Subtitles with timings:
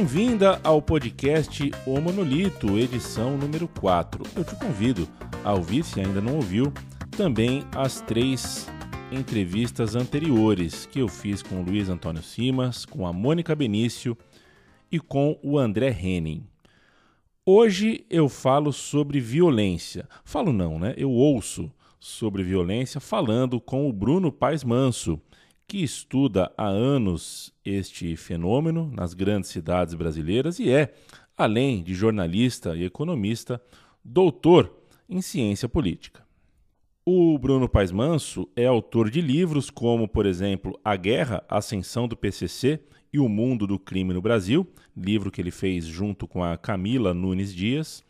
[0.00, 4.24] Bem-vinda ao podcast O Monolito, edição número 4.
[4.34, 5.06] Eu te convido
[5.44, 6.72] a ouvir, se ainda não ouviu,
[7.10, 8.66] também as três
[9.12, 14.16] entrevistas anteriores que eu fiz com o Luiz Antônio Simas, com a Mônica Benício
[14.90, 16.46] e com o André Henning.
[17.44, 20.08] Hoje eu falo sobre violência.
[20.24, 20.94] Falo não, né?
[20.96, 25.20] Eu ouço sobre violência falando com o Bruno Paes Manso,
[25.68, 30.92] que estuda há anos este fenômeno nas grandes cidades brasileiras e é,
[31.36, 33.60] além de jornalista e economista,
[34.04, 34.74] doutor
[35.08, 36.22] em ciência política.
[37.04, 42.06] O Bruno Paes Manso é autor de livros como, por exemplo, A Guerra, a Ascensão
[42.06, 42.78] do PCC
[43.12, 44.66] e o Mundo do Crime no Brasil,
[44.96, 48.04] livro que ele fez junto com a Camila Nunes Dias,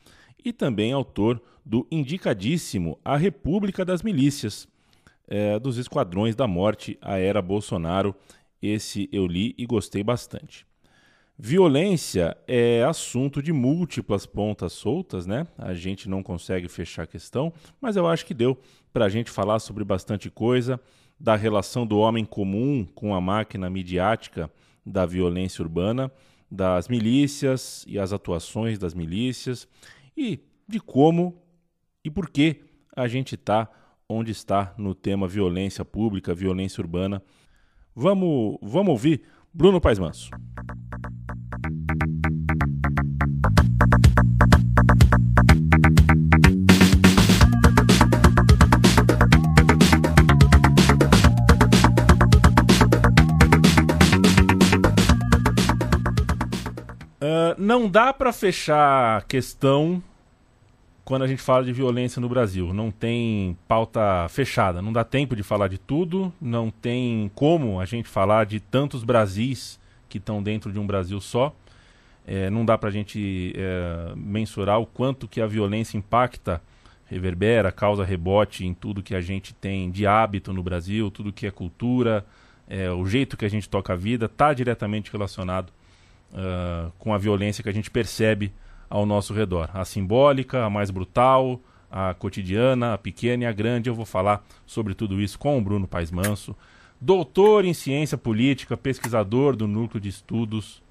[0.44, 4.68] e também autor do indicadíssimo A República das Milícias,
[5.28, 8.14] é, dos Esquadrões da Morte, a Era Bolsonaro.
[8.62, 10.66] Esse eu li e gostei bastante.
[11.38, 15.46] Violência é assunto de múltiplas pontas soltas, né?
[15.56, 17.50] A gente não consegue fechar a questão,
[17.80, 18.58] mas eu acho que deu
[18.92, 20.78] para a gente falar sobre bastante coisa,
[21.18, 24.50] da relação do homem comum com a máquina midiática
[24.84, 26.10] da violência urbana,
[26.50, 29.68] das milícias e as atuações das milícias
[30.16, 31.42] e de como
[32.04, 32.62] e por que
[32.94, 33.68] a gente está
[34.08, 37.22] onde está no tema violência pública, violência urbana.
[38.02, 39.20] Vamos, vamos ouvir
[39.52, 40.30] Bruno Paes Manso.
[57.20, 60.02] Uh, não dá para fechar a questão
[61.10, 62.72] quando a gente fala de violência no Brasil.
[62.72, 67.84] Não tem pauta fechada, não dá tempo de falar de tudo, não tem como a
[67.84, 71.52] gente falar de tantos Brasis que estão dentro de um Brasil só.
[72.24, 76.62] É, não dá para a gente é, mensurar o quanto que a violência impacta,
[77.06, 81.44] reverbera, causa rebote em tudo que a gente tem de hábito no Brasil, tudo que
[81.44, 82.24] é cultura,
[82.68, 85.70] é, o jeito que a gente toca a vida, está diretamente relacionado
[86.30, 88.52] uh, com a violência que a gente percebe
[88.90, 89.70] ao nosso redor.
[89.72, 93.88] A simbólica, a mais brutal, a cotidiana, a pequena e a grande.
[93.88, 96.56] Eu vou falar sobre tudo isso com o Bruno Paes Manso,
[97.00, 100.82] doutor em ciência política, pesquisador do Núcleo de Estudos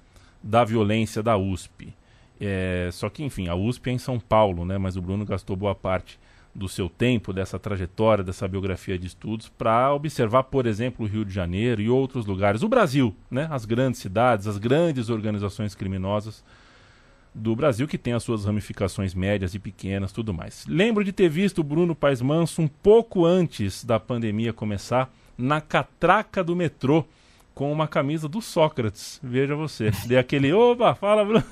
[0.42, 1.92] da Violência da USP.
[2.40, 4.78] É, só que, enfim, a USP é em São Paulo, né?
[4.78, 6.18] mas o Bruno gastou boa parte
[6.54, 11.24] do seu tempo, dessa trajetória, dessa biografia de estudos, para observar, por exemplo, o Rio
[11.24, 13.46] de Janeiro e outros lugares, o Brasil, né?
[13.50, 16.42] as grandes cidades, as grandes organizações criminosas
[17.34, 20.64] do Brasil, que tem as suas ramificações médias e pequenas, tudo mais.
[20.66, 25.60] Lembro de ter visto o Bruno Paes Manso um pouco antes da pandemia começar, na
[25.60, 27.04] catraca do metrô,
[27.54, 29.20] com uma camisa do Sócrates.
[29.22, 29.90] Veja você.
[30.06, 31.44] Dei aquele, oba, fala, Bruno.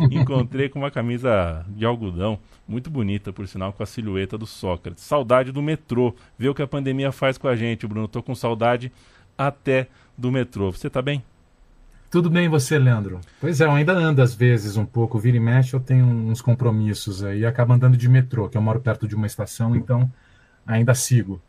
[0.10, 5.04] Encontrei com uma camisa de algodão, muito bonita, por sinal, com a silhueta do Sócrates.
[5.04, 6.14] Saudade do metrô.
[6.38, 8.08] Vê o que a pandemia faz com a gente, Bruno.
[8.08, 8.92] Tô com saudade
[9.36, 10.70] até do metrô.
[10.72, 11.22] Você tá bem?
[12.10, 13.20] Tudo bem você, Leandro?
[13.40, 16.42] Pois é, eu ainda ando às vezes um pouco, vira e mexe, eu tenho uns
[16.42, 20.10] compromissos aí, acabo andando de metrô, que eu moro perto de uma estação, então
[20.66, 21.40] ainda sigo.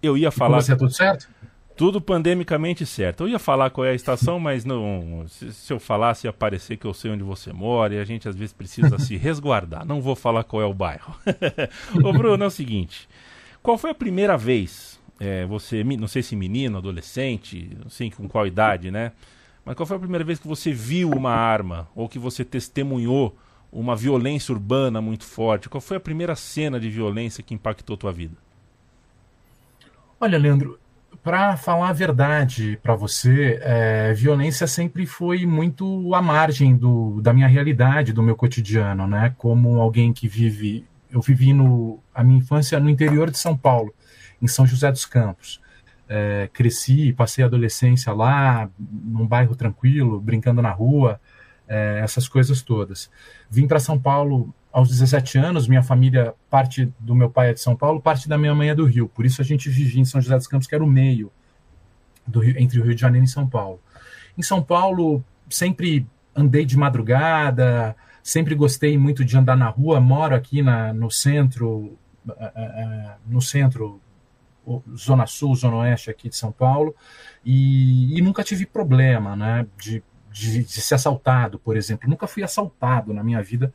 [0.00, 0.58] Eu ia falar.
[0.58, 1.28] E você, é tudo certo?
[1.76, 3.24] Tudo pandemicamente certo.
[3.24, 5.24] Eu ia falar qual é a estação, mas não.
[5.26, 8.28] Se, se eu falasse, ia parecer que eu sei onde você mora e a gente
[8.28, 9.84] às vezes precisa se resguardar.
[9.84, 11.12] Não vou falar qual é o bairro.
[12.04, 13.08] Ô, Bruno, é o seguinte:
[13.60, 18.28] qual foi a primeira vez, é, você, não sei se menino, adolescente, não sei com
[18.28, 19.10] qual idade, né?
[19.64, 23.36] Mas qual foi a primeira vez que você viu uma arma ou que você testemunhou
[23.72, 25.68] uma violência urbana muito forte?
[25.68, 28.34] Qual foi a primeira cena de violência que impactou tua vida?
[30.20, 30.78] Olha, Leandro,
[31.22, 37.32] para falar a verdade para você, é, violência sempre foi muito à margem do, da
[37.32, 39.34] minha realidade, do meu cotidiano, né?
[39.38, 43.94] Como alguém que vive, eu vivi no a minha infância no interior de São Paulo,
[44.40, 45.61] em São José dos Campos
[46.08, 51.20] é, cresci, passei a adolescência lá, num bairro tranquilo, brincando na rua,
[51.68, 53.10] é, essas coisas todas.
[53.50, 57.60] Vim para São Paulo aos 17 anos, minha família, parte do meu pai é de
[57.60, 60.04] São Paulo, parte da minha mãe é do Rio, por isso a gente vivia em
[60.04, 61.30] São José dos Campos, que era o meio
[62.34, 63.80] Rio, entre o Rio de Janeiro e São Paulo.
[64.36, 70.34] Em São Paulo, sempre andei de madrugada, sempre gostei muito de andar na rua, moro
[70.34, 71.98] aqui na, no centro,
[72.38, 74.00] é, é, é, no centro
[74.96, 76.94] Zona Sul, Zona Oeste aqui de São Paulo,
[77.44, 82.08] e, e nunca tive problema né, de, de, de, ser assaltado, por exemplo.
[82.08, 83.72] Nunca fui assaltado na minha vida,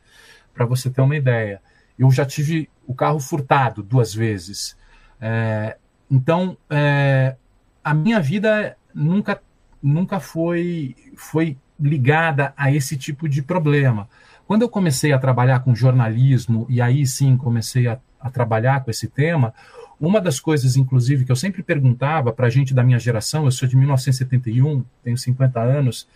[0.54, 1.62] para você ter uma ideia.
[1.98, 4.76] Eu já tive o carro furtado duas vezes.
[5.20, 5.76] É,
[6.10, 7.36] então, é,
[7.84, 9.40] a minha vida nunca,
[9.82, 14.08] nunca foi, foi ligada a esse tipo de problema.
[14.46, 18.90] Quando eu comecei a trabalhar com jornalismo, e aí sim comecei a, a trabalhar com
[18.90, 19.54] esse tema,
[20.00, 23.50] uma das coisas, inclusive, que eu sempre perguntava para a gente da minha geração, eu
[23.50, 26.08] sou de 1971, tenho 50 anos,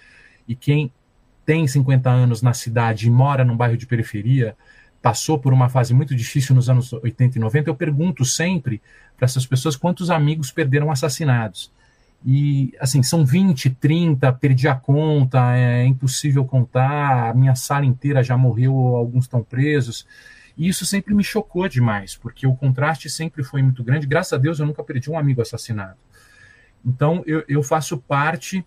[0.47, 0.93] e quem
[1.45, 4.57] tem 50 anos na cidade e mora num bairro de periferia,
[5.01, 8.81] passou por uma fase muito difícil nos anos 80 e 90, eu pergunto sempre
[9.17, 11.73] para essas pessoas quantos amigos perderam assassinados.
[12.25, 18.23] E, assim, são 20, 30, perdi a conta, é impossível contar, a minha sala inteira
[18.23, 20.07] já morreu, alguns estão presos.
[20.57, 24.07] E isso sempre me chocou demais, porque o contraste sempre foi muito grande.
[24.07, 25.97] Graças a Deus eu nunca perdi um amigo assassinado.
[26.85, 28.65] Então eu, eu faço parte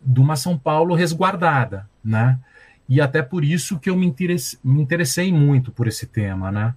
[0.00, 2.38] de uma São Paulo resguardada, né?
[2.88, 6.74] E até por isso que eu me interessei, me interessei muito por esse tema, né?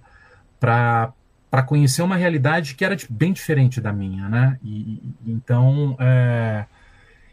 [0.60, 1.12] Para
[1.50, 4.58] para conhecer uma realidade que era bem diferente da minha, né?
[4.64, 6.64] E, então é,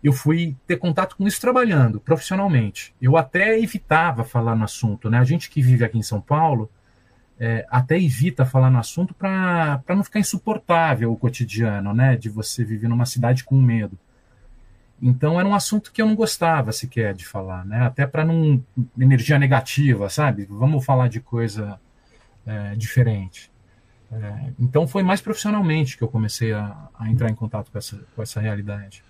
[0.04, 2.96] eu fui ter contato com isso trabalhando profissionalmente.
[3.02, 5.20] Eu até evitava falar no assunto, né?
[5.20, 6.70] A gente que vive aqui em São Paulo
[7.40, 12.16] é, até evita falar no assunto para não ficar insuportável o cotidiano, né?
[12.16, 13.98] De você viver numa cidade com medo.
[15.02, 17.82] Então era um assunto que eu não gostava sequer de falar, né?
[17.86, 18.64] Até para não
[18.98, 20.46] energia negativa, sabe?
[20.50, 21.80] Vamos falar de coisa
[22.46, 23.52] é, diferente.
[24.12, 28.00] É, então foi mais profissionalmente que eu comecei a, a, entrar em contato com essa,
[28.16, 29.04] com essa realidade.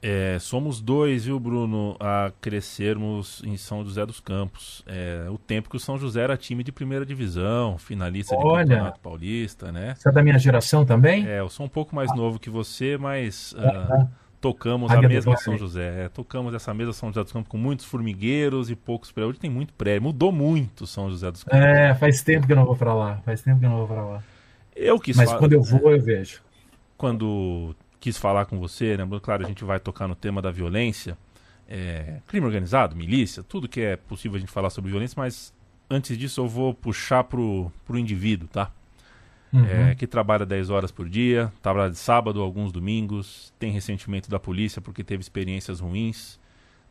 [0.00, 4.84] É, somos dois, viu, Bruno, a crescermos em São José dos Campos.
[4.86, 8.70] É, o tempo que o São José era time de primeira divisão, finalista Olha, de
[8.70, 9.94] Campeonato Paulista, né?
[9.96, 11.26] Você é da minha geração também?
[11.26, 14.08] É, eu sou um pouco mais novo que você, mas uh,
[14.40, 16.04] tocamos a mesma São José.
[16.04, 19.30] É, tocamos essa mesma São José dos Campos com muitos formigueiros e poucos prédios.
[19.30, 20.02] Hoje tem muito prédio.
[20.02, 21.58] Mudou muito São José dos Campos.
[21.58, 23.16] É, faz tempo que eu não vou para lá.
[23.24, 24.22] Faz tempo que eu não vou para lá.
[24.76, 26.40] Eu quis Mas quando eu vou, eu vejo.
[26.96, 29.04] Quando quis falar com você, né?
[29.22, 31.16] Claro, a gente vai tocar no tema da violência.
[31.68, 35.52] É, crime organizado, milícia, tudo que é possível a gente falar sobre violência, mas
[35.90, 38.70] antes disso eu vou puxar pro, pro indivíduo, tá?
[39.52, 39.64] Uhum.
[39.64, 44.38] É, que trabalha 10 horas por dia, trabalha de sábado, alguns domingos, tem ressentimento da
[44.38, 46.38] polícia porque teve experiências ruins,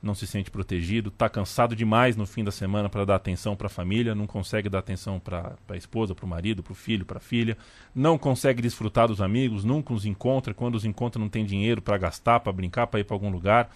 [0.01, 3.67] não se sente protegido, está cansado demais no fim da semana para dar atenção para
[3.67, 7.05] a família, não consegue dar atenção para a esposa, para o marido, para o filho,
[7.05, 7.57] para a filha,
[7.93, 11.97] não consegue desfrutar dos amigos, nunca os encontra, quando os encontra não tem dinheiro para
[11.97, 13.69] gastar, para brincar, para ir para algum lugar.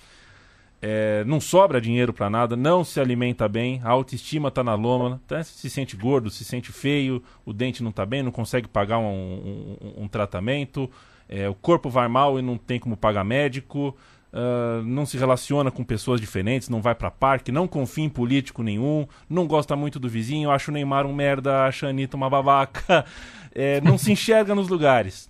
[0.83, 5.21] É, não sobra dinheiro para nada, não se alimenta bem, a autoestima está na loma,
[5.27, 5.43] tá?
[5.43, 9.77] se sente gordo, se sente feio, o dente não está bem, não consegue pagar um,
[9.79, 10.89] um, um tratamento,
[11.29, 13.95] é, o corpo vai mal e não tem como pagar médico,
[14.33, 18.63] uh, não se relaciona com pessoas diferentes, não vai para parque, não confia em político
[18.63, 22.29] nenhum, não gosta muito do vizinho, acha o Neymar um merda, acha a Anitta uma
[22.29, 23.05] babaca,
[23.53, 25.29] é, não se enxerga nos lugares.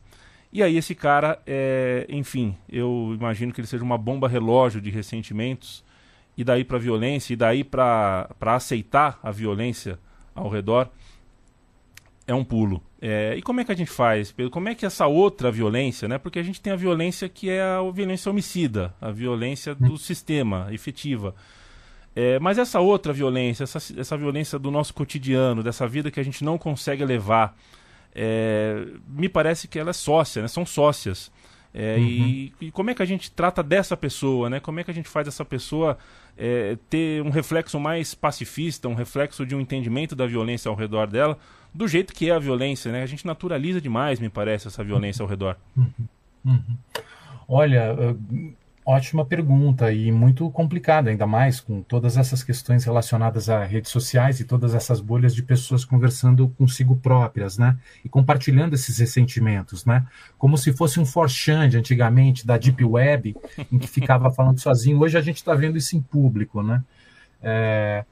[0.54, 4.90] E aí esse cara, é, enfim, eu imagino que ele seja uma bomba relógio de
[4.90, 5.84] ressentimentos,
[6.38, 10.00] e daí para violência, e daí para aceitar a violência
[10.34, 10.90] ao redor,
[12.28, 12.82] é um pulo.
[13.02, 14.52] É, e como é que a gente faz, Pedro?
[14.52, 16.18] Como é que essa outra violência, né?
[16.18, 20.68] Porque a gente tem a violência que é a violência homicida, a violência do sistema
[20.72, 21.36] efetiva.
[22.16, 26.24] É, mas essa outra violência, essa, essa violência do nosso cotidiano, dessa vida que a
[26.24, 27.58] gente não consegue levar,
[28.14, 30.48] é, me parece que ela é sócia, né?
[30.48, 31.32] são sócias.
[31.74, 32.04] É, uhum.
[32.04, 34.60] e, e, como é que a gente trata dessa pessoa, né?
[34.60, 35.98] Como é que a gente faz essa pessoa
[36.38, 41.08] é, ter um reflexo mais pacifista, um reflexo de um entendimento da violência ao redor
[41.08, 41.38] dela,
[41.74, 43.04] do jeito que é a violência, né?
[43.04, 45.58] A gente naturaliza demais, me parece, essa violência ao redor.
[45.76, 45.92] Uhum.
[46.46, 46.78] Uhum.
[47.48, 48.16] Olha,
[48.84, 54.40] Ótima pergunta e muito complicada, ainda mais com todas essas questões relacionadas a redes sociais
[54.40, 57.78] e todas essas bolhas de pessoas conversando consigo próprias, né?
[58.04, 60.08] E compartilhando esses ressentimentos, né?
[60.36, 63.36] Como se fosse um forchand antigamente da Deep Web,
[63.72, 65.00] em que ficava falando sozinho.
[65.00, 66.84] Hoje a gente está vendo isso em público, né?
[67.40, 68.04] É...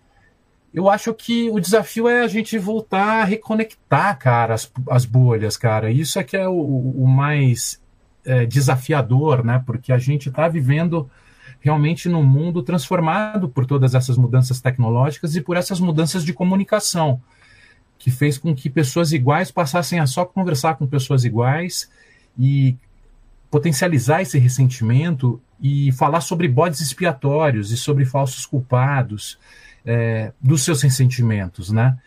[0.74, 5.58] Eu acho que o desafio é a gente voltar a reconectar, cara, as, as bolhas,
[5.58, 5.92] cara.
[5.92, 7.82] Isso é que é o, o mais
[8.24, 9.64] é, desafiador, né?
[9.66, 11.10] Porque a gente está vivendo
[11.60, 17.22] realmente num mundo transformado por todas essas mudanças tecnológicas e por essas mudanças de comunicação,
[17.98, 21.90] que fez com que pessoas iguais passassem a só conversar com pessoas iguais
[22.38, 22.78] e
[23.52, 29.38] potencializar esse ressentimento e falar sobre bodes expiatórios e sobre falsos culpados
[29.86, 31.98] é, dos seus ressentimentos, né?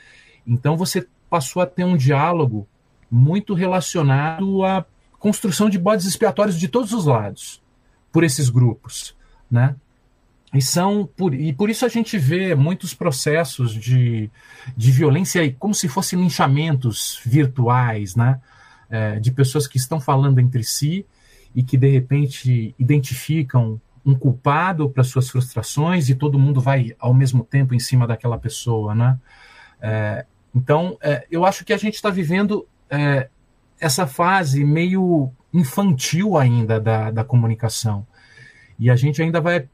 [0.47, 2.69] Então você passou a ter um diálogo
[3.11, 4.85] muito relacionado a
[5.19, 7.63] construção de bodes expiatórios de todos os lados
[8.11, 9.17] por esses grupos,
[9.51, 9.77] né?
[10.53, 14.31] E, são por, e por isso a gente vê muitos processos de,
[14.77, 18.41] de violência como se fossem linchamentos virtuais, né?
[18.91, 21.07] É, de pessoas que estão falando entre si
[21.55, 27.15] e que de repente identificam um culpado para suas frustrações e todo mundo vai ao
[27.15, 29.19] mesmo tempo em cima daquela pessoa, né?
[29.81, 33.29] É, então, é, eu acho que a gente está vivendo é,
[33.81, 38.07] essa fase meio infantil ainda da, da comunicação.
[38.79, 39.69] E a gente ainda vai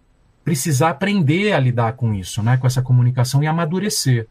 [0.44, 4.26] precisar aprender a lidar com isso, né, com essa comunicação e amadurecer.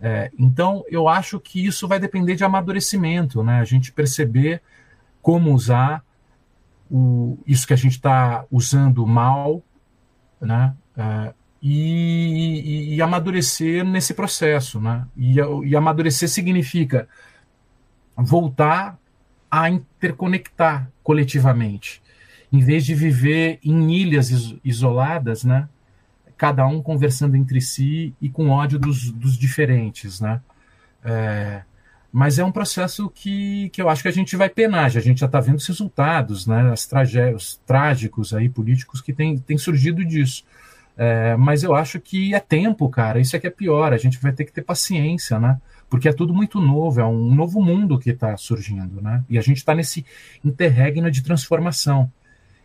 [0.00, 4.60] É, então, eu acho que isso vai depender de amadurecimento, né, a gente perceber
[5.20, 6.04] como usar
[6.92, 9.62] o, isso que a gente está usando mal,
[10.38, 11.32] né, é,
[11.62, 17.08] e, e, e, amadurecer nesse processo, né, e, e amadurecer significa
[18.14, 18.98] voltar
[19.50, 22.02] a interconectar coletivamente,
[22.52, 25.68] em vez de viver em ilhas isoladas, né?
[26.36, 30.40] Cada um conversando entre si e com ódio dos, dos diferentes, né?
[31.02, 31.62] É,
[32.12, 34.84] mas é um processo que, que eu acho que a gente vai penar.
[34.84, 36.70] A gente já está vendo os resultados, né?
[36.70, 40.44] As tragédias trágicos aí políticos que têm tem surgido disso.
[40.96, 43.18] É, mas eu acho que é tempo, cara.
[43.18, 43.94] Isso é que é pior.
[43.94, 45.58] A gente vai ter que ter paciência, né?
[45.92, 49.22] porque é tudo muito novo, é um novo mundo que está surgindo, né?
[49.28, 50.06] E a gente está nesse
[50.42, 52.10] interregno de transformação.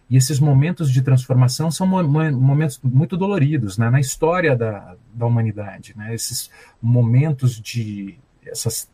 [0.10, 3.90] E esses momentos de transformação são momentos muito doloridos, né?
[3.90, 6.16] Na história da, da humanidade, né?
[6.16, 6.50] Esses
[6.82, 8.90] momentos de essas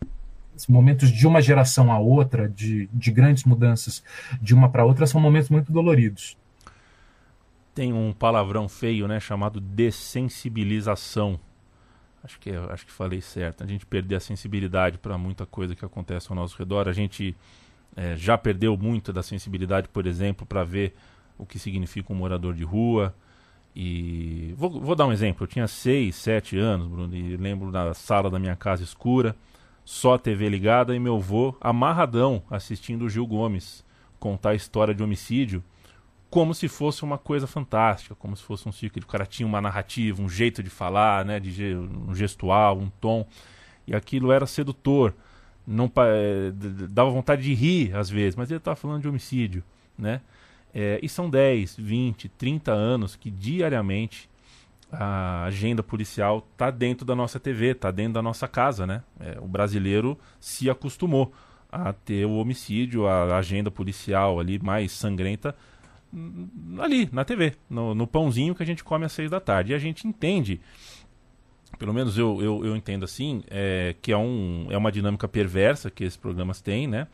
[0.68, 4.04] momentos de uma geração a outra, de, de grandes mudanças
[4.42, 6.38] de uma para outra, são momentos muito doloridos.
[7.74, 11.40] Tem um palavrão feio, né, chamado dessensibilização
[12.24, 13.64] Acho que, acho que falei certo.
[13.64, 16.88] A gente perder a sensibilidade para muita coisa que acontece ao nosso redor.
[16.88, 17.36] A gente
[17.96, 20.96] é, já perdeu muito da sensibilidade, por exemplo, para ver
[21.38, 23.14] o que significa um morador de rua.
[23.76, 25.44] E vou, vou dar um exemplo.
[25.44, 29.36] Eu tinha 6, 7 anos, Bruno, e lembro da sala da minha casa escura,
[29.86, 33.84] só a TV ligada e meu avô amarradão assistindo o Gil Gomes
[34.20, 35.64] contar a história de homicídio
[36.30, 39.04] como se fosse uma coisa fantástica, como se fosse um ciclo.
[39.04, 43.24] O cara tinha uma narrativa, um jeito de falar, né, de um gestual, um tom,
[43.86, 45.14] e aquilo era sedutor.
[45.66, 46.52] Não é,
[46.90, 49.64] dava vontade de rir às vezes, mas ele estava falando de homicídio,
[49.96, 50.22] né?
[50.74, 54.28] É, e são 10, 20, 30 anos que diariamente
[54.94, 59.04] a agenda policial está dentro da nossa TV, está dentro da nossa casa, né?
[59.20, 61.34] É, o brasileiro se acostumou
[61.72, 65.56] a ter o homicídio, a agenda policial ali mais sangrenta
[66.80, 69.72] ali na TV, no, no, pãozinho que a gente come às seis da tarde.
[69.72, 70.62] E a gente entende,
[71.80, 75.90] pelo menos eu, eu, eu entendo assim, é, que é, um, é uma dinâmica perversa
[75.90, 77.08] que esses programas têm, né?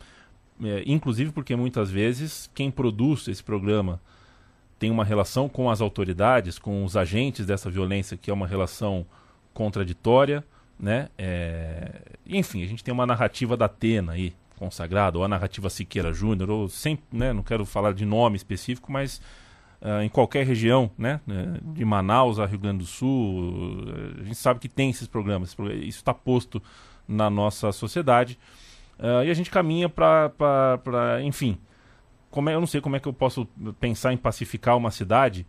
[0.62, 4.02] É, inclusive porque muitas vezes quem produz esse programa
[4.80, 9.06] tem uma relação com as autoridades, com os agentes dessa violência, que é uma relação
[9.54, 10.44] contraditória,
[10.80, 11.10] né?
[11.18, 12.02] É...
[12.26, 16.50] Enfim, a gente tem uma narrativa da Atena aí, consagrado, ou a narrativa Siqueira Júnior,
[16.50, 19.22] ou sempre, né, não quero falar de nome específico, mas
[19.82, 23.86] uh, em qualquer região, né, eh, de Manaus a Rio Grande do Sul,
[24.20, 26.62] a gente sabe que tem esses programas, isso está posto
[27.08, 28.38] na nossa sociedade,
[29.00, 31.58] uh, e a gente caminha para, enfim,
[32.30, 33.46] como é, eu não sei como é que eu posso
[33.80, 35.46] pensar em pacificar uma cidade,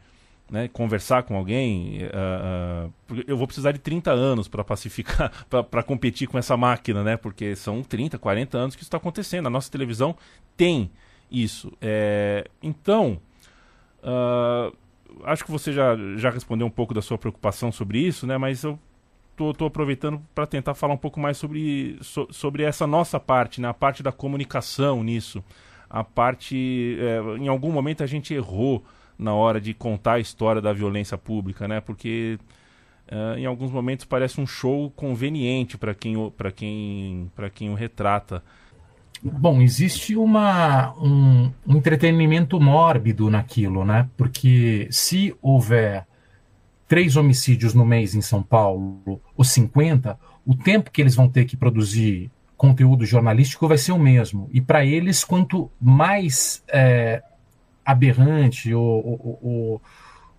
[0.51, 5.83] né, conversar com alguém, uh, uh, eu vou precisar de 30 anos para pacificar, para
[5.83, 7.17] competir com essa máquina, né?
[7.17, 9.47] Porque são 30, 40 anos que isso está acontecendo.
[9.47, 10.17] A nossa televisão
[10.57, 10.91] tem
[11.31, 11.73] isso.
[11.81, 13.21] É, então,
[14.03, 14.77] uh,
[15.25, 18.37] acho que você já, já respondeu um pouco da sua preocupação sobre isso, né?
[18.37, 18.77] Mas eu
[19.57, 23.69] tô aproveitando para tentar falar um pouco mais sobre, so, sobre essa nossa parte, né?
[23.69, 25.45] A parte da comunicação nisso.
[25.91, 28.85] A parte, é, em algum momento a gente errou
[29.19, 31.81] na hora de contar a história da violência pública, né?
[31.81, 32.39] Porque
[33.13, 38.43] uh, em alguns momentos parece um show conveniente para quem, quem, quem o retrata.
[39.23, 44.09] Bom, existe uma, um, um entretenimento mórbido naquilo, né?
[44.17, 46.07] Porque se houver
[46.89, 51.45] três homicídios no mês em São Paulo, ou 50, o tempo que eles vão ter
[51.45, 52.31] que produzir
[52.61, 54.47] conteúdo jornalístico vai ser o mesmo.
[54.53, 57.23] E para eles, quanto mais é,
[57.83, 59.81] aberrante ou,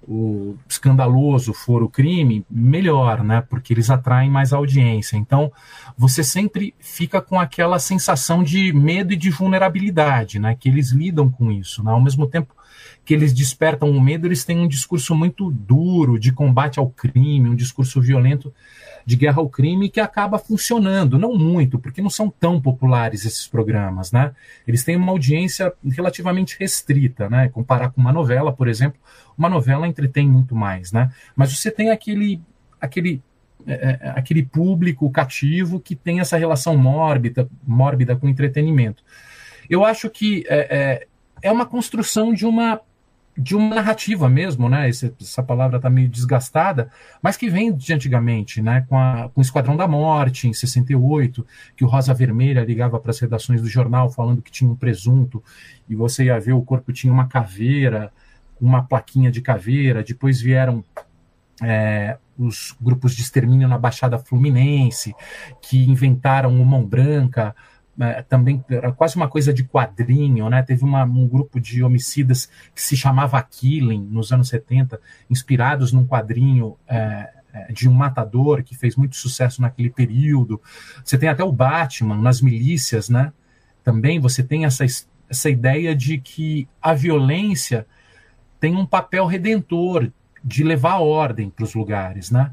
[0.08, 3.42] o escandaloso for o crime, melhor, né?
[3.42, 5.18] Porque eles atraem mais audiência.
[5.18, 5.52] Então,
[5.98, 10.56] você sempre fica com aquela sensação de medo e de vulnerabilidade, né?
[10.60, 11.92] Que eles lidam com isso, né?
[11.92, 12.54] Ao mesmo tempo
[13.04, 17.50] que eles despertam o medo, eles têm um discurso muito duro de combate ao crime,
[17.50, 18.54] um discurso violento
[19.06, 23.48] de guerra ao crime que acaba funcionando, não muito, porque não são tão populares esses
[23.48, 24.34] programas, né?
[24.68, 27.50] Eles têm uma audiência relativamente restrita, né?
[27.50, 29.00] Comparar com uma novela, por exemplo,
[29.38, 31.12] uma novela entretém muito mais, né?
[31.36, 32.42] Mas você tem aquele
[32.80, 33.22] aquele
[33.68, 39.04] é, é, aquele público cativo que tem essa relação mórbida, mórbida com entretenimento.
[39.70, 41.08] Eu acho que é, é,
[41.44, 42.82] é uma construção de uma
[43.38, 44.90] de uma narrativa mesmo, né?
[44.90, 46.90] Esse, essa palavra está meio desgastada,
[47.22, 48.86] mas que vem de antigamente, né?
[48.88, 51.46] Com, a, com o Esquadrão da Morte, em 68,
[51.76, 55.44] que o Rosa Vermelha ligava para as redações do jornal falando que tinha um presunto,
[55.90, 58.12] e você ia ver o corpo tinha uma caveira,
[58.60, 60.84] uma plaquinha de caveira, depois vieram
[61.64, 65.16] é, os grupos de extermínio na Baixada Fluminense,
[65.62, 67.56] que inventaram o Mão Branca,
[68.00, 70.64] é, também era quase uma coisa de quadrinho, né?
[70.64, 76.08] Teve uma, um grupo de homicidas que se chamava Killing nos anos 70, inspirados num
[76.08, 80.62] quadrinho é, é, de um matador que fez muito sucesso naquele período.
[81.04, 83.34] Você tem até o Batman nas milícias, né?
[83.84, 84.86] Também você tem essa,
[85.30, 87.86] essa ideia de que a violência
[88.60, 90.12] tem um papel redentor
[90.44, 92.52] de levar ordem para os lugares, né?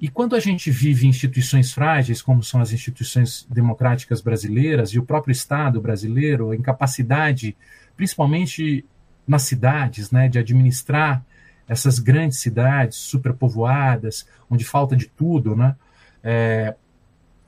[0.00, 5.04] E quando a gente vive instituições frágeis, como são as instituições democráticas brasileiras e o
[5.04, 7.54] próprio Estado brasileiro, a incapacidade,
[7.94, 8.84] principalmente
[9.28, 11.22] nas cidades, né, de administrar
[11.68, 15.76] essas grandes cidades superpovoadas, onde falta de tudo, né,
[16.24, 16.74] é,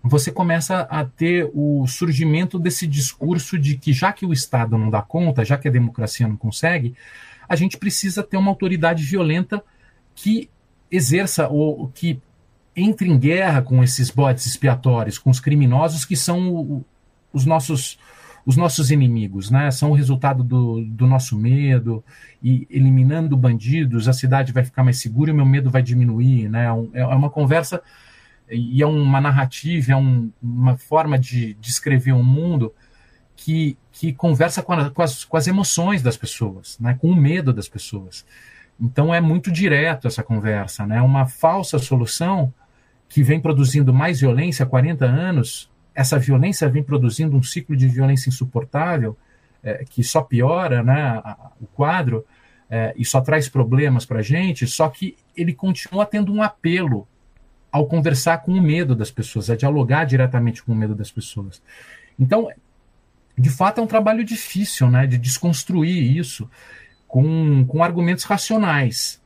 [0.03, 4.91] você começa a ter o surgimento desse discurso de que já que o Estado não
[4.91, 6.95] dá conta, já que a democracia não consegue,
[7.49, 9.65] a gente precisa ter uma autoridade violenta
[10.15, 10.51] que
[10.91, 12.21] exerça ou que
[12.75, 16.85] entre em guerra com esses bodes expiatórios, com os criminosos que são o,
[17.33, 17.99] os nossos
[18.45, 19.71] os nossos inimigos, né?
[19.71, 22.05] São o resultado do, do nosso medo
[22.43, 26.49] e eliminando bandidos, a cidade vai ficar mais segura e o meu medo vai diminuir,
[26.49, 26.67] né?
[26.93, 27.81] É, é uma conversa
[28.51, 32.75] e é uma narrativa, é um, uma forma de descrever um mundo
[33.37, 36.95] que, que conversa com, a, com, as, com as emoções das pessoas, né?
[37.01, 38.27] Com o medo das pessoas.
[38.81, 41.01] Então é muito direto essa conversa, né?
[41.01, 42.53] Uma falsa solução
[43.13, 47.87] que vem produzindo mais violência há 40 anos, essa violência vem produzindo um ciclo de
[47.87, 49.15] violência insuportável,
[49.63, 52.25] é, que só piora né, a, o quadro
[52.71, 57.07] é, e só traz problemas para a gente, só que ele continua tendo um apelo
[57.71, 61.63] ao conversar com o medo das pessoas, a dialogar diretamente com o medo das pessoas.
[62.19, 62.49] Então,
[63.37, 66.49] de fato, é um trabalho difícil né, de desconstruir isso
[67.07, 69.22] com, com argumentos racionais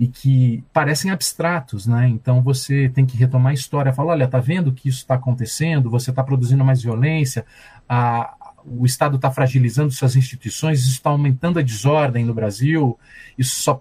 [0.00, 2.08] e que parecem abstratos, né?
[2.08, 5.90] Então você tem que retomar a história, falar, olha, tá vendo que isso está acontecendo?
[5.90, 7.44] Você está produzindo mais violência,
[7.86, 8.34] a,
[8.64, 12.98] o Estado está fragilizando suas instituições, isso está aumentando a desordem no Brasil,
[13.36, 13.78] isso só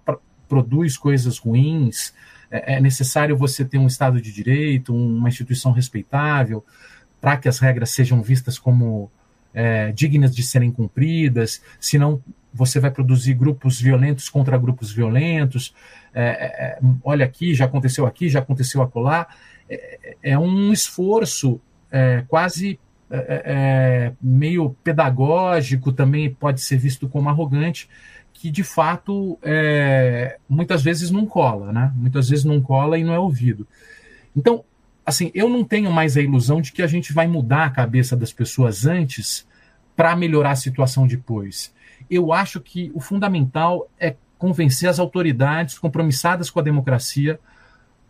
[0.50, 2.14] produz coisas ruins.
[2.52, 6.66] É, é necessário você ter um Estado de direito, uma instituição respeitável,
[7.22, 9.10] para que as regras sejam vistas como
[9.54, 12.22] é, dignas de serem cumpridas, senão
[12.54, 15.74] você vai produzir grupos violentos contra grupos violentos,
[16.14, 19.28] é, é, é, olha aqui, já aconteceu aqui, já aconteceu acolá.
[19.70, 22.80] É, é um esforço é, quase
[23.12, 27.90] é, meio pedagógico, também pode ser visto como arrogante,
[28.34, 29.38] que de fato
[30.48, 31.92] muitas vezes não cola, né?
[31.96, 33.68] Muitas vezes não cola e não é ouvido.
[34.36, 34.64] Então,
[35.06, 38.16] assim, eu não tenho mais a ilusão de que a gente vai mudar a cabeça
[38.16, 39.46] das pessoas antes
[39.96, 41.74] para melhorar a situação depois.
[42.10, 47.40] Eu acho que o fundamental é convencer as autoridades compromissadas com a democracia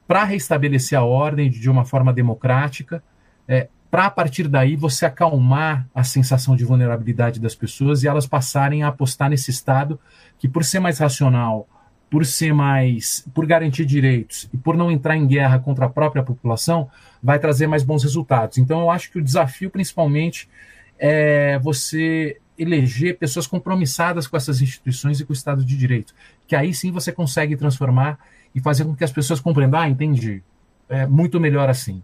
[0.07, 3.03] para restabelecer a ordem de uma forma democrática,
[3.47, 8.27] é, para a partir daí você acalmar a sensação de vulnerabilidade das pessoas e elas
[8.27, 9.99] passarem a apostar nesse Estado
[10.37, 11.67] que, por ser mais racional,
[12.09, 16.23] por ser mais, por garantir direitos e por não entrar em guerra contra a própria
[16.23, 16.89] população,
[17.21, 18.57] vai trazer mais bons resultados.
[18.57, 20.49] Então, eu acho que o desafio, principalmente,
[20.97, 26.13] é você eleger pessoas compromissadas com essas instituições e com o Estado de Direito,
[26.45, 28.19] que aí sim você consegue transformar
[28.53, 30.43] e fazer com que as pessoas compreendam, ah, entendi,
[30.89, 32.03] é muito melhor assim.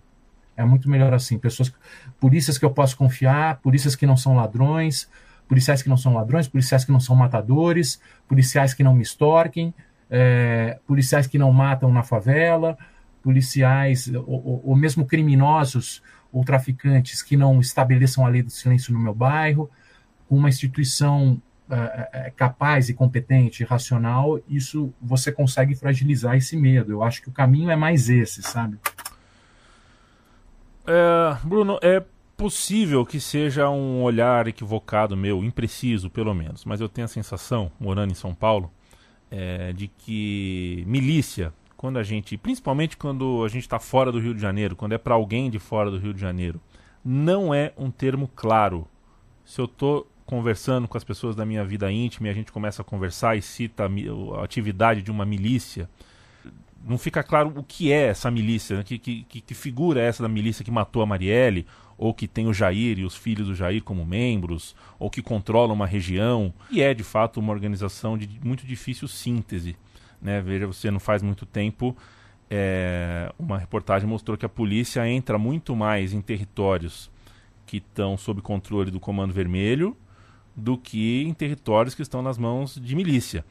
[0.57, 1.37] É muito melhor assim.
[1.37, 1.73] Pessoas,
[2.19, 5.09] polícias que eu posso confiar, polícias que não são ladrões,
[5.47, 9.73] policiais que não são ladrões, policiais que não são matadores, policiais que não me extorquem,
[10.09, 12.77] é, policiais que não matam na favela,
[13.21, 18.99] policiais ou, ou, mesmo criminosos ou traficantes que não estabeleçam a lei do silêncio no
[18.99, 19.69] meu bairro
[20.29, 26.91] uma instituição uh, capaz e competente, racional, isso você consegue fragilizar esse medo.
[26.91, 28.77] Eu acho que o caminho é mais esse, sabe?
[30.87, 32.03] É, Bruno, é
[32.37, 37.71] possível que seja um olhar equivocado meu, impreciso pelo menos, mas eu tenho a sensação,
[37.79, 38.71] morando em São Paulo,
[39.31, 44.33] é, de que milícia, quando a gente, principalmente quando a gente está fora do Rio
[44.33, 46.61] de Janeiro, quando é para alguém de fora do Rio de Janeiro,
[47.03, 48.87] não é um termo claro.
[49.43, 52.81] Se eu estou conversando com as pessoas da minha vida íntima e a gente começa
[52.81, 55.89] a conversar e cita a, atividade de uma milícia,
[56.83, 58.83] não fica claro o que é essa milícia, né?
[58.83, 61.65] que, que, que, figura é essa da milícia que matou a Marielle,
[61.97, 65.73] ou que tem o Jair e os filhos do Jair como membros, ou que controla
[65.73, 69.75] uma região, e é de fato uma organização de muito difícil síntese.
[70.21, 70.41] Né?
[70.41, 71.95] Veja, você não faz muito tempo,
[72.49, 77.09] é, uma reportagem mostrou que a polícia entra muito mais em territórios
[77.65, 79.97] que estão sob controle do Comando Vermelho
[80.55, 83.43] do que em territórios que estão nas mãos de milícia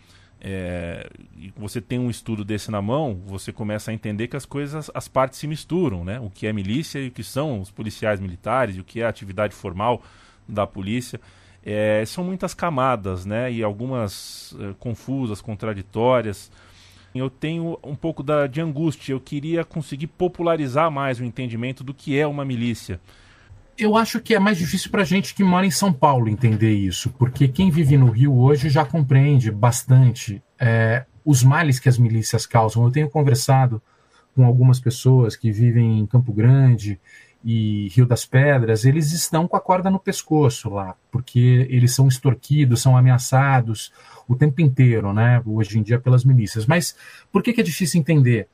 [0.47, 1.09] é,
[1.57, 5.09] você tem um estudo desse na mão, você começa a entender que as coisas, as
[5.09, 6.21] partes se misturam, né?
[6.21, 9.09] O que é milícia e o que são os policiais militares, o que é a
[9.09, 10.03] atividade formal
[10.47, 11.19] da polícia.
[11.64, 13.51] É, são muitas camadas, né?
[13.51, 16.53] E algumas é, confusas, contraditórias.
[17.14, 19.14] Eu tenho um pouco da, de angústia.
[19.14, 23.01] Eu queria conseguir popularizar mais o entendimento do que é uma milícia
[23.77, 27.11] eu acho que é mais difícil para gente que mora em São Paulo entender isso,
[27.11, 32.47] porque quem vive no Rio hoje já compreende bastante é, os males que as milícias
[32.47, 32.85] causam.
[32.85, 33.83] Eu tenho conversado
[34.35, 37.01] com algumas pessoas que vivem em Campo Grande
[37.45, 42.09] e Rio das Pedras, eles estão com a corda no pescoço lá, porque eles são
[42.09, 43.93] extorquidos, são ameaçados
[44.27, 46.65] o tempo inteiro, né, hoje em dia pelas milícias.
[46.65, 46.97] Mas
[47.31, 48.49] por que, que é difícil entender?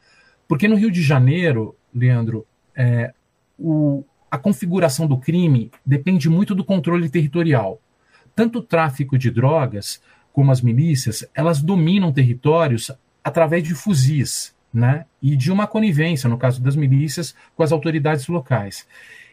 [0.48, 3.14] Porque no Rio de Janeiro, Leandro, é,
[3.56, 7.80] o, a configuração do crime depende muito do controle territorial.
[8.34, 10.00] Tanto o tráfico de drogas
[10.32, 12.90] como as milícias, elas dominam territórios
[13.24, 15.04] através de fuzis, né?
[15.20, 18.86] E de uma conivência, no caso das milícias, com as autoridades locais.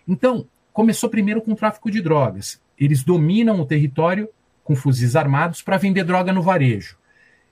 [0.08, 2.60] Então, começou primeiro com o tráfico de drogas.
[2.80, 4.28] Eles dominam o território
[4.64, 6.98] com fuzis armados para vender droga no varejo.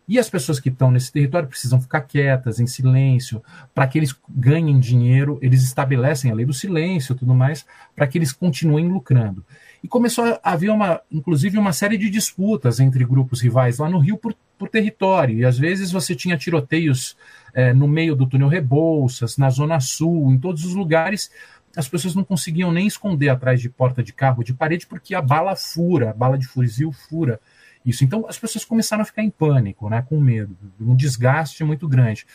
[0.07, 4.15] E as pessoas que estão nesse território precisam ficar quietas, em silêncio, para que eles
[4.29, 7.65] ganhem dinheiro, eles estabelecem a lei do silêncio e tudo mais,
[7.95, 9.43] para que eles continuem lucrando.
[9.83, 13.99] E começou a haver, uma, inclusive, uma série de disputas entre grupos rivais lá no
[13.99, 15.39] Rio por, por território.
[15.39, 17.17] E às vezes você tinha tiroteios
[17.53, 21.31] é, no meio do túnel Rebouças, na Zona Sul, em todos os lugares.
[21.75, 25.21] As pessoas não conseguiam nem esconder atrás de porta de carro, de parede, porque a
[25.21, 27.39] bala fura, a bala de fuzil fura
[27.85, 28.03] isso.
[28.03, 32.25] Então as pessoas começaram a ficar em pânico, né, com medo, um desgaste muito grande.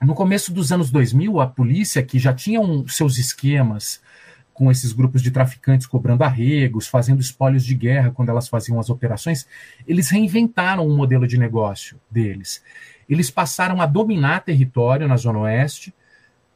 [0.00, 4.00] No começo dos anos 2000, a polícia, que já tinha um, seus esquemas
[4.58, 8.90] com esses grupos de traficantes cobrando arregos, fazendo espólios de guerra quando elas faziam as
[8.90, 9.46] operações,
[9.86, 12.62] eles reinventaram um modelo de negócio deles.
[13.08, 15.94] Eles passaram a dominar território na Zona Oeste,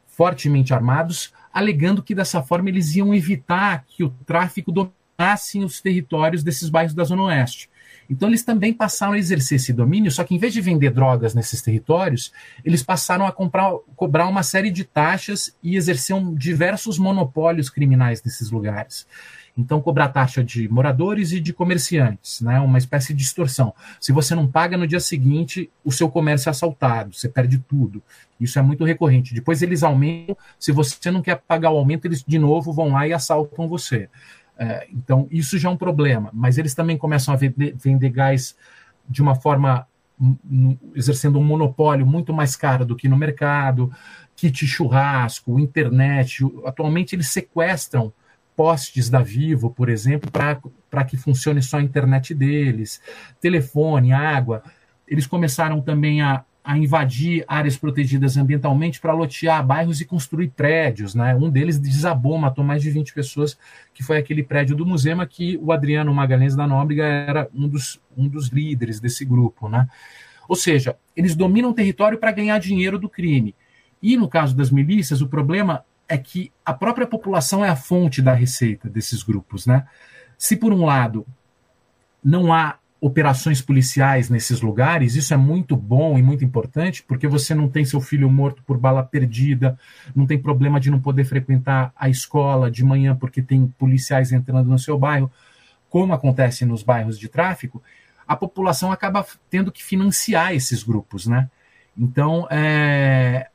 [0.05, 6.43] fortemente armados, alegando que dessa forma eles iam evitar que o tráfico dominasse os territórios
[6.43, 7.69] desses bairros da Zona Oeste.
[8.09, 11.33] Então eles também passaram a exercer esse domínio, só que em vez de vender drogas
[11.33, 12.31] nesses territórios,
[12.63, 18.51] eles passaram a comprar, cobrar uma série de taxas e exerciam diversos monopólios criminais nesses
[18.51, 19.07] lugares.
[19.55, 22.59] Então, cobrar taxa de moradores e de comerciantes, né?
[22.59, 23.73] uma espécie de extorsão.
[23.99, 28.01] Se você não paga no dia seguinte, o seu comércio é assaltado, você perde tudo.
[28.39, 29.33] Isso é muito recorrente.
[29.33, 33.07] Depois eles aumentam, se você não quer pagar o aumento, eles de novo vão lá
[33.07, 34.09] e assaltam você.
[34.57, 36.29] É, então, isso já é um problema.
[36.33, 38.55] Mas eles também começam a vender, vender gás
[39.07, 39.87] de uma forma
[40.95, 43.91] exercendo um monopólio muito mais caro do que no mercado,
[44.35, 46.43] kit churrasco, internet.
[46.65, 48.13] Atualmente eles sequestram
[48.55, 53.01] postes da Vivo, por exemplo, para que funcione só a internet deles,
[53.41, 54.63] telefone, água.
[55.07, 61.13] Eles começaram também a, a invadir áreas protegidas ambientalmente para lotear bairros e construir prédios.
[61.13, 61.35] Né?
[61.35, 63.57] Um deles desabou, matou mais de 20 pessoas,
[63.93, 67.99] que foi aquele prédio do Musema, que o Adriano Magalhães da Nóbrega era um dos,
[68.15, 69.67] um dos líderes desse grupo.
[69.67, 69.87] Né?
[70.47, 73.53] Ou seja, eles dominam o território para ganhar dinheiro do crime.
[74.01, 78.21] E no caso das milícias, o problema é que a própria população é a fonte
[78.21, 79.65] da receita desses grupos.
[79.65, 79.85] Né?
[80.37, 81.25] Se, por um lado,
[82.23, 87.53] não há operações policiais nesses lugares, isso é muito bom e muito importante, porque você
[87.53, 89.77] não tem seu filho morto por bala perdida,
[90.15, 94.69] não tem problema de não poder frequentar a escola de manhã porque tem policiais entrando
[94.69, 95.29] no seu bairro,
[95.89, 97.83] como acontece nos bairros de tráfico,
[98.25, 101.49] a população acaba tendo que financiar esses grupos, né?
[101.97, 103.49] Então, é,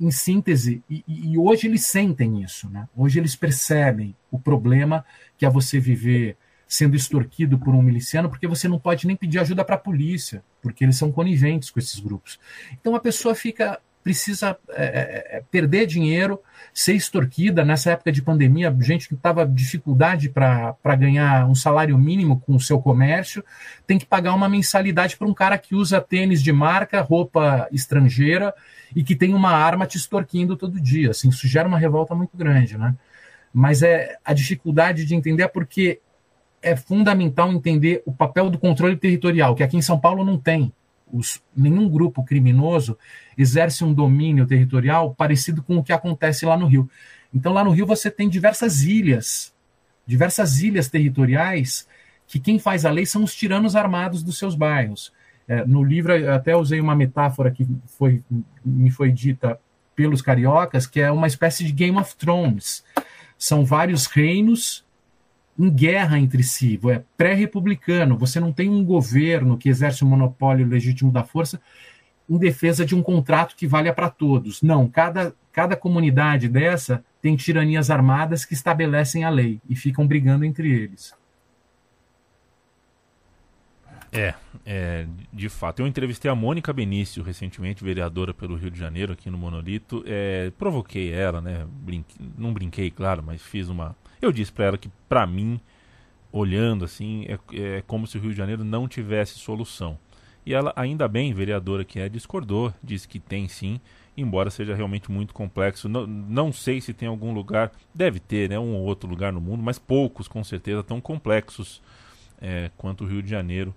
[0.00, 2.88] em síntese, e, e hoje eles sentem isso, né?
[2.96, 5.04] Hoje eles percebem o problema
[5.36, 9.38] que é você viver sendo extorquido por um miliciano, porque você não pode nem pedir
[9.38, 12.38] ajuda para a polícia, porque eles são coniventes com esses grupos.
[12.72, 16.40] Então a pessoa fica precisa é, é, é perder dinheiro,
[16.72, 17.62] ser extorquida.
[17.62, 22.60] Nessa época de pandemia, gente que estava dificuldade para ganhar um salário mínimo com o
[22.60, 23.44] seu comércio,
[23.86, 28.54] tem que pagar uma mensalidade para um cara que usa tênis de marca, roupa estrangeira
[28.96, 31.10] e que tem uma arma te extorquindo todo dia.
[31.10, 32.94] Assim, isso gera uma revolta muito grande, né?
[33.52, 36.00] Mas é a dificuldade de entender é porque
[36.62, 40.72] é fundamental entender o papel do controle territorial, que aqui em São Paulo não tem.
[41.10, 42.98] Os, nenhum grupo criminoso
[43.36, 46.88] exerce um domínio territorial parecido com o que acontece lá no Rio.
[47.32, 49.54] Então lá no Rio você tem diversas ilhas,
[50.06, 51.86] diversas ilhas territoriais
[52.26, 55.12] que quem faz a lei são os tiranos armados dos seus bairros.
[55.46, 58.22] É, no livro até usei uma metáfora que foi,
[58.62, 59.58] me foi dita
[59.96, 62.84] pelos cariocas, que é uma espécie de Game of Thrones.
[63.38, 64.84] São vários reinos
[65.58, 68.16] em guerra entre si, é pré-republicano.
[68.16, 71.60] Você não tem um governo que exerce o monopólio legítimo da força
[72.28, 74.62] em defesa de um contrato que valha para todos.
[74.62, 80.44] Não, cada, cada comunidade dessa tem tiranias armadas que estabelecem a lei e ficam brigando
[80.44, 81.14] entre eles.
[84.12, 85.80] É, é, de fato.
[85.80, 90.02] Eu entrevistei a Mônica Benício recentemente, vereadora pelo Rio de Janeiro, aqui no Monolito.
[90.06, 91.66] É, provoquei ela, né?
[91.68, 93.94] Brinque, não brinquei, claro, mas fiz uma.
[94.20, 95.60] Eu disse para ela que, para mim,
[96.32, 99.98] olhando assim, é, é como se o Rio de Janeiro não tivesse solução.
[100.44, 103.80] E ela, ainda bem, vereadora que é, discordou, disse que tem sim,
[104.16, 105.88] embora seja realmente muito complexo.
[105.88, 108.58] Não, não sei se tem algum lugar, deve ter, né?
[108.58, 111.82] Um ou outro lugar no mundo, mas poucos com certeza tão complexos
[112.40, 113.74] é, quanto o Rio de Janeiro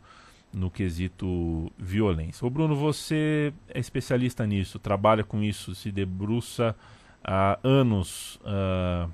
[0.53, 2.45] no quesito violência.
[2.45, 6.75] Ô Bruno, você é especialista nisso, trabalha com isso, se debruça
[7.23, 9.11] há anos uh,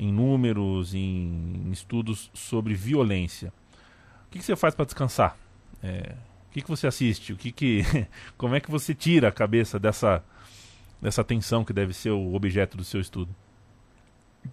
[0.00, 3.52] em números, em, em, estudos sobre violência.
[4.26, 5.36] O que, que você faz para descansar?
[5.82, 6.14] É,
[6.48, 7.34] o que, que você assiste?
[7.34, 7.82] O que que,
[8.38, 10.24] como é que você tira a cabeça dessa,
[11.02, 13.34] dessa tensão que deve ser o objeto do seu estudo?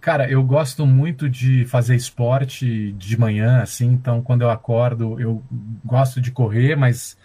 [0.02, 5.42] Cara, eu gosto muito de fazer esporte de manhã, assim, então quando eu acordo, eu
[5.82, 7.16] gosto de correr, mas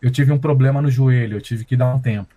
[0.00, 2.34] eu tive um problema no joelho, eu tive que dar um tempo.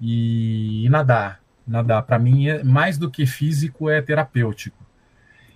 [0.00, 4.82] E, e nadar, nadar, para mim, é, mais do que físico, é terapêutico.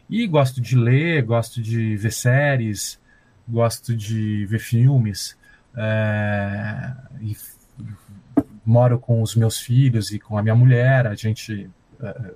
[0.09, 3.01] E gosto de ler, gosto de ver séries,
[3.49, 5.37] gosto de ver filmes.
[5.77, 7.37] É, e,
[8.64, 12.33] moro com os meus filhos e com a minha mulher, a gente é,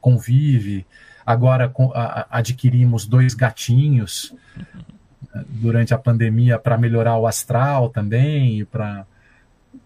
[0.00, 0.86] convive.
[1.26, 5.44] Agora com, a, adquirimos dois gatinhos uhum.
[5.48, 9.06] durante a pandemia para melhorar o astral também, para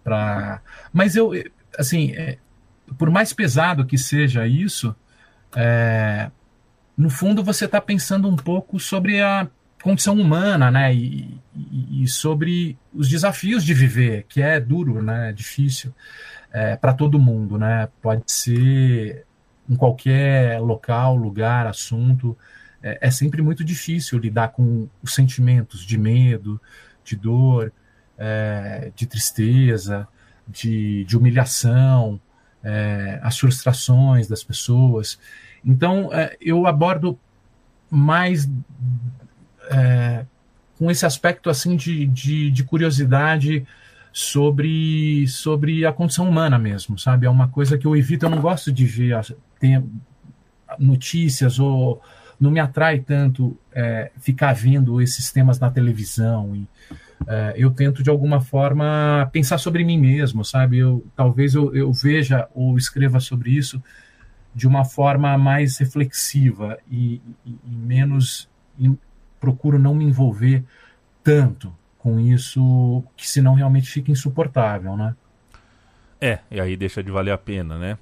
[0.03, 1.31] para mas eu
[1.77, 2.13] assim
[2.97, 4.95] por mais pesado que seja isso
[5.55, 6.29] é,
[6.97, 9.47] no fundo você está pensando um pouco sobre a
[9.81, 10.93] condição humana né?
[10.93, 15.31] E, e, e, sobre os desafios de viver que é duro né?
[15.33, 15.93] Difícil
[16.51, 17.87] é, para todo mundo né?
[18.01, 19.25] Pode ser
[19.69, 22.37] em qualquer local, lugar, assunto,
[22.81, 26.59] é, é, sempre muito difícil lidar com os sentimentos de medo,
[27.03, 27.71] de dor,
[28.17, 30.07] é, de tristeza,
[30.47, 32.19] de, de humilhação,
[32.67, 35.17] é, as frustrações das pessoas.
[35.63, 37.17] Então, é, eu abordo
[37.89, 38.49] mais
[39.71, 40.25] é,
[40.77, 43.65] com esse aspecto assim de, de, de curiosidade
[44.11, 47.25] sobre, sobre a condição humana mesmo, sabe?
[47.25, 49.15] É uma coisa que eu evito, eu não gosto de ver
[50.77, 52.01] notícias ou
[52.37, 56.67] não me atrai tanto é, ficar vendo esses temas na televisão e
[57.25, 60.77] é, eu tento de alguma forma pensar sobre mim mesmo, sabe?
[60.77, 63.81] Eu, talvez eu, eu veja ou escreva sobre isso
[64.53, 68.49] de uma forma mais reflexiva e, e, e menos
[69.39, 70.63] procuro não me envolver
[71.23, 75.15] tanto com isso, que senão realmente fica insuportável, né?
[76.19, 77.97] É, e aí deixa de valer a pena, né?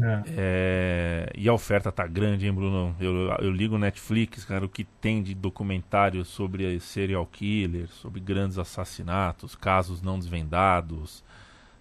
[0.00, 0.22] É.
[0.26, 2.96] É, e a oferta tá grande, hein, Bruno?
[2.98, 8.58] Eu, eu ligo Netflix, cara, o que tem de documentário sobre serial killers, sobre grandes
[8.58, 11.22] assassinatos, casos não desvendados,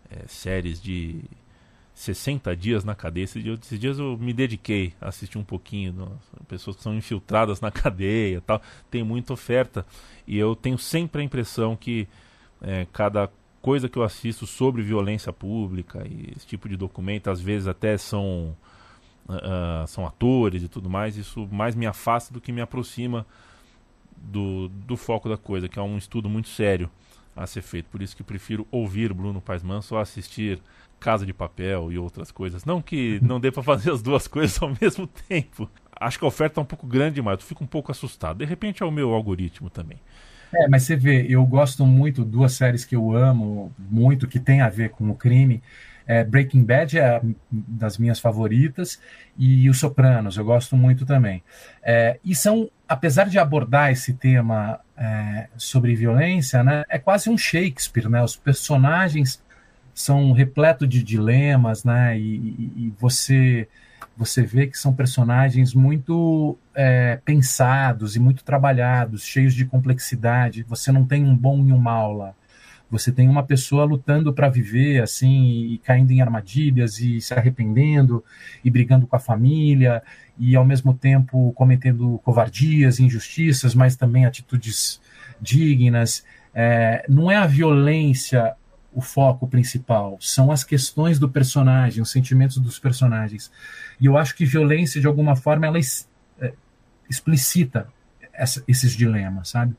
[0.09, 1.23] é, séries de
[1.93, 3.23] 60 dias na cadeia.
[3.23, 5.93] Esses dias, esses dias eu me dediquei a assistir um pouquinho.
[5.93, 8.61] No, pessoas que são infiltradas na cadeia tal.
[8.89, 9.85] Tem muita oferta.
[10.27, 12.07] E eu tenho sempre a impressão que
[12.61, 13.29] é, cada
[13.61, 17.97] coisa que eu assisto sobre violência pública e esse tipo de documento, às vezes até
[17.97, 18.55] são,
[19.27, 23.25] uh, são atores e tudo mais, isso mais me afasta do que me aproxima
[24.17, 26.89] do, do foco da coisa, que é um estudo muito sério
[27.35, 27.85] a ser feito.
[27.85, 30.61] Por isso que prefiro ouvir Bruno Paes Manso ou assistir
[30.99, 32.65] Casa de Papel e outras coisas.
[32.65, 35.69] Não que não dê para fazer as duas coisas ao mesmo tempo.
[35.95, 38.37] Acho que a oferta é um pouco grande demais, eu fico um pouco assustado.
[38.37, 39.99] De repente é o meu algoritmo também.
[40.53, 44.61] É, mas você vê, eu gosto muito, duas séries que eu amo muito, que tem
[44.61, 45.61] a ver com o crime.
[46.05, 48.99] É, Breaking Bad é das minhas favoritas
[49.37, 51.41] e Os Sopranos, eu gosto muito também.
[51.81, 57.37] É, e são, apesar de abordar esse tema é, sobre violência, né, é quase um
[57.37, 58.21] Shakespeare, né?
[58.21, 59.41] Os personagens
[59.93, 62.17] são repletos de dilemas, né?
[62.17, 63.67] E, e, e você
[64.15, 70.63] você vê que são personagens muito é, pensados e muito trabalhados, cheios de complexidade.
[70.63, 72.33] Você não tem um bom e um mal lá.
[72.91, 78.23] Você tem uma pessoa lutando para viver assim e caindo em armadilhas e se arrependendo
[78.65, 80.03] e brigando com a família
[80.37, 84.99] e ao mesmo tempo cometendo covardias, injustiças, mas também atitudes
[85.39, 86.25] dignas.
[86.53, 88.55] É, não é a violência
[88.93, 93.51] o foco principal, são as questões do personagem, os sentimentos dos personagens.
[93.99, 96.53] E eu acho que violência, de alguma forma, ela é,
[97.09, 97.87] explicita
[98.33, 99.75] essa, esses dilemas, sabe?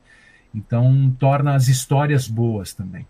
[0.53, 3.07] Então torna as histórias boas também.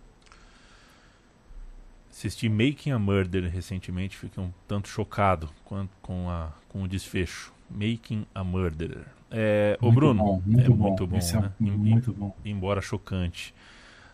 [2.09, 7.51] Assisti Making a Murder recentemente, fiquei um tanto chocado com, com, a, com o desfecho.
[7.69, 9.05] Making a Murder.
[9.29, 10.87] É, o Bruno, bom, muito é bom.
[10.89, 11.51] muito bom, é né?
[11.59, 12.35] muito bom.
[12.45, 13.53] Embora chocante.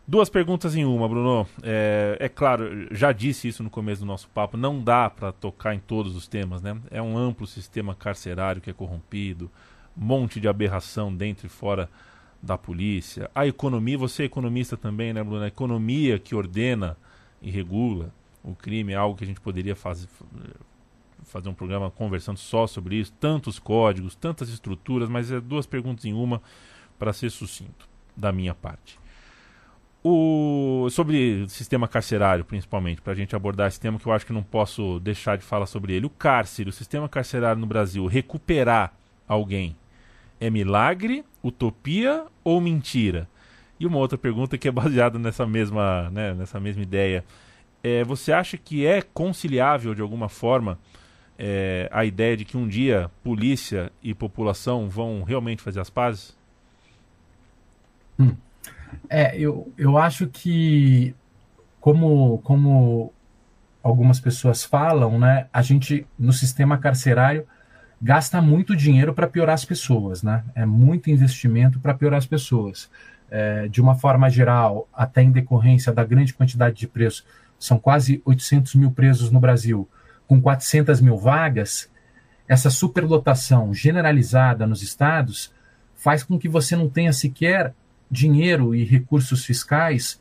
[0.09, 1.47] Duas perguntas em uma, Bruno.
[1.61, 5.75] É, é, claro, já disse isso no começo do nosso papo, não dá para tocar
[5.75, 6.75] em todos os temas, né?
[6.89, 9.51] É um amplo sistema carcerário que é corrompido,
[9.95, 11.87] monte de aberração dentro e fora
[12.41, 13.29] da polícia.
[13.35, 15.43] A economia, você é economista também, né, Bruno?
[15.43, 16.97] A economia que ordena
[17.39, 18.11] e regula
[18.43, 20.07] o crime é algo que a gente poderia fazer,
[21.21, 23.13] fazer um programa conversando só sobre isso.
[23.19, 26.41] Tantos códigos, tantas estruturas, mas é duas perguntas em uma
[26.97, 28.97] para ser sucinto, da minha parte.
[30.01, 34.25] O, sobre o sistema carcerário, principalmente, para a gente abordar esse tema que eu acho
[34.25, 36.05] que não posso deixar de falar sobre ele.
[36.05, 38.93] O cárcere, o sistema carcerário no Brasil, recuperar
[39.27, 39.75] alguém
[40.39, 43.27] é milagre, utopia ou mentira?
[43.79, 47.23] E uma outra pergunta que é baseada nessa mesma, né, nessa mesma ideia.
[47.83, 50.77] É, você acha que é conciliável de alguma forma
[51.37, 56.37] é, a ideia de que um dia polícia e população vão realmente fazer as pazes?
[58.19, 58.35] Hum.
[59.09, 61.15] É, eu, eu acho que,
[61.79, 63.13] como, como
[63.81, 67.45] algumas pessoas falam, né, a gente, no sistema carcerário,
[68.01, 70.43] gasta muito dinheiro para piorar as pessoas, né?
[70.55, 72.89] É muito investimento para piorar as pessoas.
[73.31, 77.25] É, de uma forma geral, até em decorrência da grande quantidade de presos,
[77.59, 79.87] são quase 800 mil presos no Brasil,
[80.27, 81.89] com 400 mil vagas,
[82.47, 85.53] essa superlotação generalizada nos estados
[85.95, 87.75] faz com que você não tenha sequer
[88.09, 90.19] dinheiro e recursos fiscais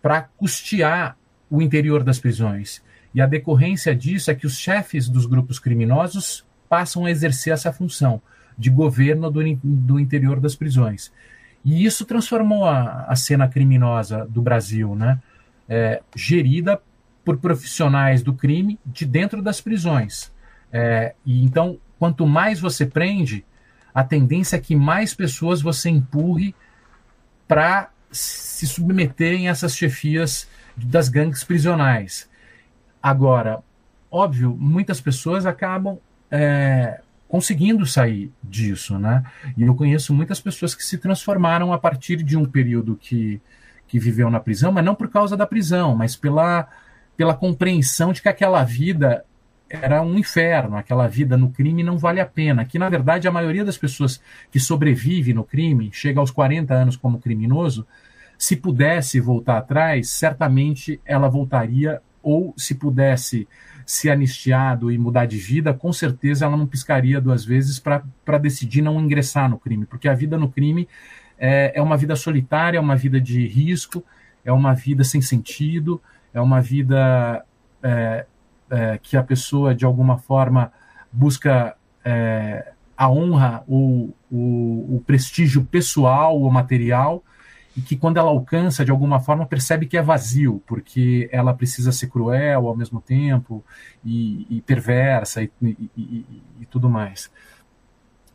[0.00, 1.16] para custear
[1.50, 2.82] o interior das prisões.
[3.14, 7.72] E a decorrência disso é que os chefes dos grupos criminosos passam a exercer essa
[7.72, 8.20] função
[8.56, 11.12] de governo do, do interior das prisões.
[11.64, 15.20] E isso transformou a, a cena criminosa do Brasil, né?
[15.68, 16.80] É, gerida
[17.24, 20.32] por profissionais do crime de dentro das prisões.
[20.72, 23.44] É, e então, quanto mais você prende,
[23.94, 26.54] a tendência é que mais pessoas você empurre
[27.46, 32.28] para se submeterem a essas chefias das gangues prisionais.
[33.02, 33.62] Agora,
[34.10, 35.98] óbvio, muitas pessoas acabam
[36.30, 39.24] é, conseguindo sair disso, né?
[39.56, 43.40] E eu conheço muitas pessoas que se transformaram a partir de um período que,
[43.88, 46.68] que viveu na prisão, mas não por causa da prisão, mas pela,
[47.16, 49.24] pela compreensão de que aquela vida
[49.80, 52.64] era um inferno, aquela vida no crime não vale a pena.
[52.64, 56.96] Que, na verdade, a maioria das pessoas que sobrevive no crime, chega aos 40 anos
[56.96, 57.86] como criminoso,
[58.36, 63.48] se pudesse voltar atrás, certamente ela voltaria, ou se pudesse
[63.86, 68.82] ser anistiado e mudar de vida, com certeza ela não piscaria duas vezes para decidir
[68.82, 70.88] não ingressar no crime, porque a vida no crime
[71.38, 74.04] é, é uma vida solitária, é uma vida de risco,
[74.44, 76.00] é uma vida sem sentido,
[76.32, 77.44] é uma vida
[77.82, 78.26] é,
[78.72, 80.72] é, que a pessoa, de alguma forma,
[81.12, 87.22] busca é, a honra, o, o, o, prestígio pessoal ou material,
[87.76, 91.92] e que quando ela alcança, de alguma forma, percebe que é vazio, porque ela precisa
[91.92, 93.62] ser cruel ao mesmo tempo,
[94.02, 96.26] e, e perversa, e, e,
[96.60, 97.30] e tudo mais.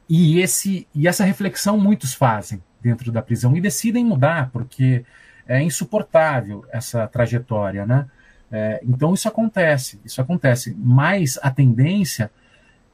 [0.08, 5.04] E, esse, e essa reflexão muitos fazem dentro da prisão e decidem mudar, porque
[5.48, 8.08] é insuportável essa trajetória, né?
[8.52, 10.76] É, então isso acontece, isso acontece.
[10.78, 12.32] Mas a tendência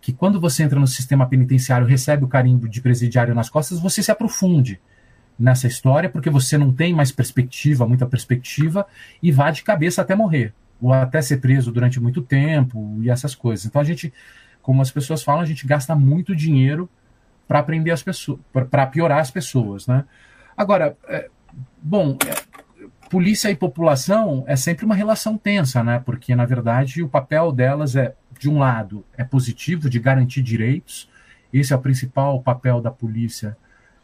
[0.01, 4.03] que quando você entra no sistema penitenciário, recebe o carimbo de presidiário nas costas, você
[4.03, 4.81] se aprofunde
[5.39, 8.85] nessa história, porque você não tem mais perspectiva, muita perspectiva,
[9.21, 13.33] e vá de cabeça até morrer, ou até ser preso durante muito tempo e essas
[13.33, 13.65] coisas.
[13.65, 14.13] Então a gente,
[14.61, 16.89] como as pessoas falam, a gente gasta muito dinheiro
[17.47, 20.03] para aprender as pessoas, para piorar as pessoas, né?
[20.55, 21.29] Agora, é,
[21.81, 22.35] bom, é,
[23.13, 26.01] polícia e população é sempre uma relação tensa, né?
[26.03, 31.07] Porque, na verdade, o papel delas é, de um lado, é positivo, de garantir direitos.
[31.53, 33.55] Esse é o principal papel da polícia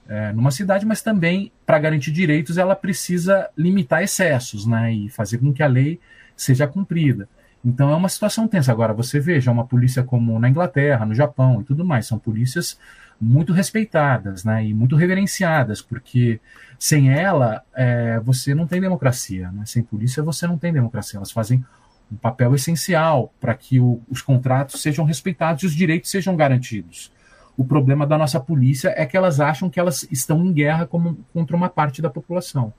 [0.07, 4.93] é, numa cidade, mas também, para garantir direitos, ela precisa limitar excessos, né?
[4.93, 5.99] E fazer com que a lei
[6.37, 7.27] seja cumprida.
[7.65, 8.71] Então é uma situação tensa.
[8.71, 12.77] Agora, você veja uma polícia como na Inglaterra, no Japão e tudo mais, são polícias
[13.19, 16.39] muito respeitadas né, e muito reverenciadas, porque
[16.79, 19.51] Sem ela, é, você não tem democracia.
[19.51, 19.65] Né?
[19.65, 21.17] Sem polícia, você não tem democracia.
[21.17, 21.63] Elas fazem
[22.09, 27.11] um papel essencial para que o, os contratos sejam respeitados e os direitos sejam garantidos.
[27.57, 31.17] O problema da nossa polícia é que elas acham que elas estão em guerra como,
[31.33, 32.73] contra uma parte da população.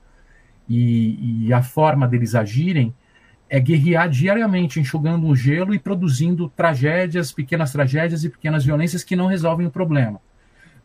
[0.66, 2.94] E, e a forma deles agirem
[3.50, 9.14] é guerrear diariamente, enxugando um gelo e produzindo tragédias, pequenas tragédias e pequenas violências que
[9.14, 10.20] não resolvem o problema.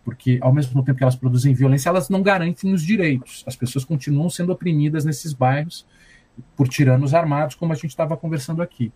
[0.05, 3.43] Porque, ao mesmo tempo que elas produzem violência, elas não garantem os direitos.
[3.47, 5.85] As pessoas continuam sendo oprimidas nesses bairros
[6.55, 8.93] por tiranos armados, como a gente estava conversando aqui.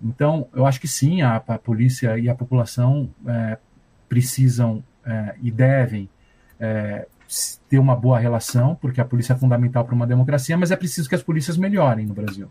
[0.00, 3.58] Então, eu acho que sim, a, a polícia e a população é,
[4.08, 6.08] precisam é, e devem
[6.60, 7.06] é,
[7.68, 11.08] ter uma boa relação, porque a polícia é fundamental para uma democracia, mas é preciso
[11.08, 12.50] que as polícias melhorem no Brasil.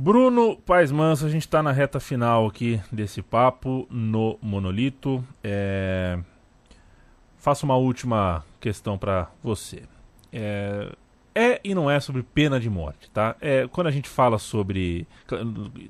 [0.00, 5.24] Bruno Paes Manso, a gente está na reta final aqui desse papo no Monolito.
[5.42, 6.16] É...
[7.36, 9.82] Faço uma última questão para você.
[10.32, 10.92] É...
[11.34, 11.60] é...
[11.64, 13.34] e não é sobre pena de morte, tá?
[13.40, 15.04] É, quando a gente fala sobre.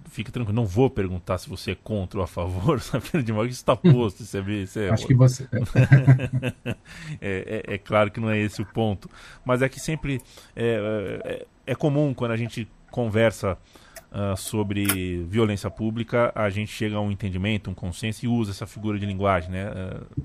[0.09, 3.31] Fique tranquilo, não vou perguntar se você é contra ou a favor da pena de
[3.31, 4.23] morte, isso está posto.
[4.23, 4.89] Isso é, isso é...
[4.89, 5.47] Acho que você.
[7.21, 9.07] é, é, é, claro que não é esse o ponto.
[9.45, 10.23] Mas é que sempre
[10.57, 13.59] é, é, é comum quando a gente conversa
[14.13, 18.67] uh, sobre violência pública, a gente chega a um entendimento, um consenso e usa essa
[18.67, 19.51] figura de linguagem.
[19.51, 19.71] Né?
[19.71, 20.23] Uh,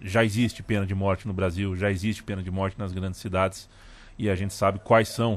[0.00, 3.68] já existe pena de morte no Brasil, já existe pena de morte nas grandes cidades
[4.18, 5.34] e a gente sabe quais são,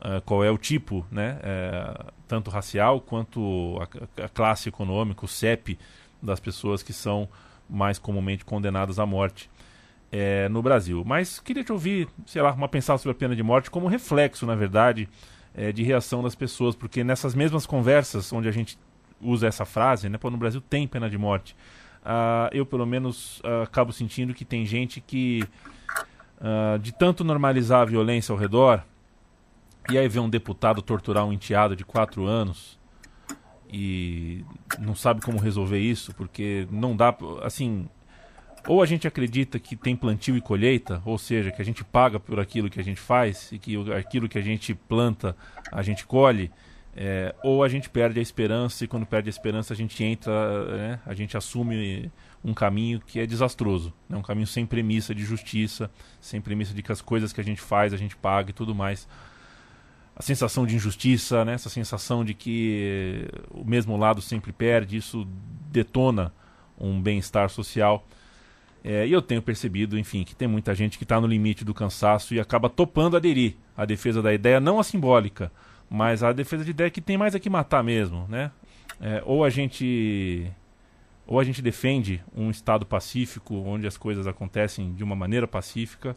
[0.00, 1.38] uh, qual é o tipo, né?
[1.42, 5.78] Eh, tanto racial quanto a, a classe econômica, o CEP
[6.22, 7.28] das pessoas que são
[7.68, 9.50] mais comumente condenadas à morte.
[10.16, 11.02] É, no Brasil.
[11.04, 14.46] Mas queria te ouvir, sei lá, uma pensada sobre a pena de morte como reflexo,
[14.46, 15.08] na verdade,
[15.54, 18.78] é, de reação das pessoas, porque nessas mesmas conversas onde a gente
[19.20, 21.56] usa essa frase, né, pô, no Brasil tem pena de morte,
[22.02, 25.44] uh, eu pelo menos uh, acabo sentindo que tem gente que,
[26.40, 28.84] uh, de tanto normalizar a violência ao redor,
[29.90, 32.78] e aí vê um deputado torturar um enteado de quatro anos
[33.70, 34.44] e
[34.78, 37.88] não sabe como resolver isso, porque não dá, assim,
[38.66, 42.18] ou a gente acredita que tem plantio e colheita, ou seja, que a gente paga
[42.18, 45.36] por aquilo que a gente faz e que aquilo que a gente planta
[45.70, 46.50] a gente colhe,
[46.96, 50.76] é, ou a gente perde a esperança e quando perde a esperança a gente entra,
[50.76, 52.10] né, a gente assume
[52.44, 55.90] um caminho que é desastroso, né, um caminho sem premissa de justiça,
[56.20, 58.74] sem premissa de que as coisas que a gente faz a gente paga e tudo
[58.74, 59.08] mais.
[60.16, 65.26] A sensação de injustiça, né, essa sensação de que o mesmo lado sempre perde, isso
[65.72, 66.32] detona
[66.78, 68.06] um bem-estar social.
[68.84, 71.72] É, e eu tenho percebido, enfim, que tem muita gente que está no limite do
[71.72, 75.50] cansaço e acaba topando aderir à defesa da ideia, não a simbólica,
[75.88, 78.50] mas a defesa de ideia que tem mais é que matar mesmo, né?
[79.00, 80.52] É, ou a gente
[81.26, 86.14] ou a gente defende um estado pacífico onde as coisas acontecem de uma maneira pacífica,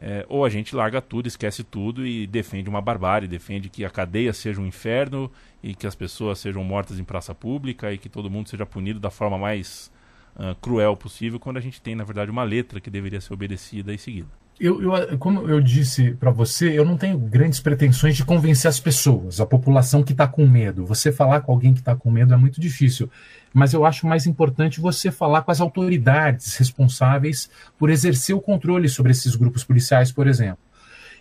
[0.00, 3.90] é, ou a gente larga tudo, esquece tudo e defende uma barbárie, defende que a
[3.90, 5.28] cadeia seja um inferno
[5.60, 9.00] e que as pessoas sejam mortas em praça pública e que todo mundo seja punido
[9.00, 9.90] da forma mais
[10.36, 13.92] uh, cruel possível, quando a gente tem, na verdade, uma letra que deveria ser obedecida
[13.92, 14.28] e seguida.
[14.58, 18.78] Eu, eu, como eu disse para você, eu não tenho grandes pretensões de convencer as
[18.78, 20.86] pessoas, a população que está com medo.
[20.86, 23.10] Você falar com alguém que está com medo é muito difícil,
[23.52, 28.88] mas eu acho mais importante você falar com as autoridades responsáveis por exercer o controle
[28.88, 30.62] sobre esses grupos policiais, por exemplo.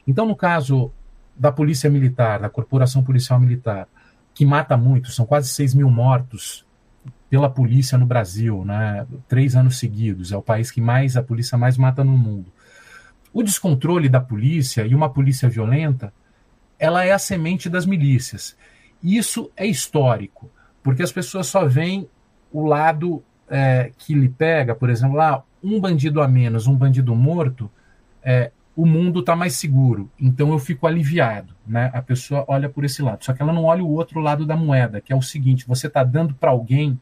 [0.06, 0.92] Então, no caso
[1.36, 3.88] da Polícia Militar, da Corporação Policial Militar,
[4.32, 6.66] que mata muito, são quase 6 mil mortos
[7.34, 9.08] pela polícia no Brasil, né?
[9.28, 10.32] Três anos seguidos.
[10.32, 12.54] É o país que mais a polícia mais mata no mundo.
[13.34, 16.14] O descontrole da polícia e uma polícia violenta,
[16.78, 18.56] ela é a semente das milícias.
[19.02, 20.48] Isso é histórico,
[20.84, 22.08] porque as pessoas só veem
[22.52, 27.16] o lado é, que lhe pega, por exemplo, lá um bandido a menos, um bandido
[27.16, 27.68] morto,
[28.24, 31.56] é, o mundo está mais seguro, então eu fico aliviado.
[31.66, 31.90] Né?
[31.96, 34.56] A pessoa olha por esse lado, só que ela não olha o outro lado da
[34.56, 37.02] moeda, que é o seguinte: você está dando para alguém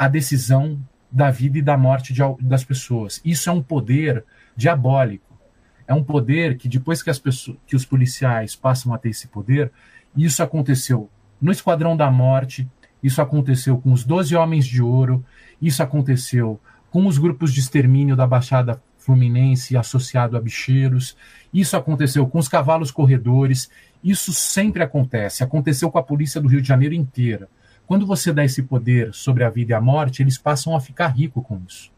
[0.00, 0.80] a decisão
[1.12, 3.20] da vida e da morte de, das pessoas.
[3.22, 4.24] Isso é um poder
[4.56, 5.38] diabólico.
[5.86, 9.28] É um poder que depois que, as pessoas, que os policiais passam a ter esse
[9.28, 9.70] poder,
[10.16, 12.66] isso aconteceu no Esquadrão da Morte,
[13.02, 15.22] isso aconteceu com os Doze Homens de Ouro,
[15.60, 16.58] isso aconteceu
[16.90, 21.14] com os grupos de extermínio da Baixada Fluminense associado a bicheiros,
[21.52, 23.70] isso aconteceu com os cavalos corredores,
[24.02, 25.44] isso sempre acontece.
[25.44, 27.50] Aconteceu com a polícia do Rio de Janeiro inteira.
[27.90, 31.08] Quando você dá esse poder sobre a vida e a morte, eles passam a ficar
[31.08, 31.90] ricos com isso.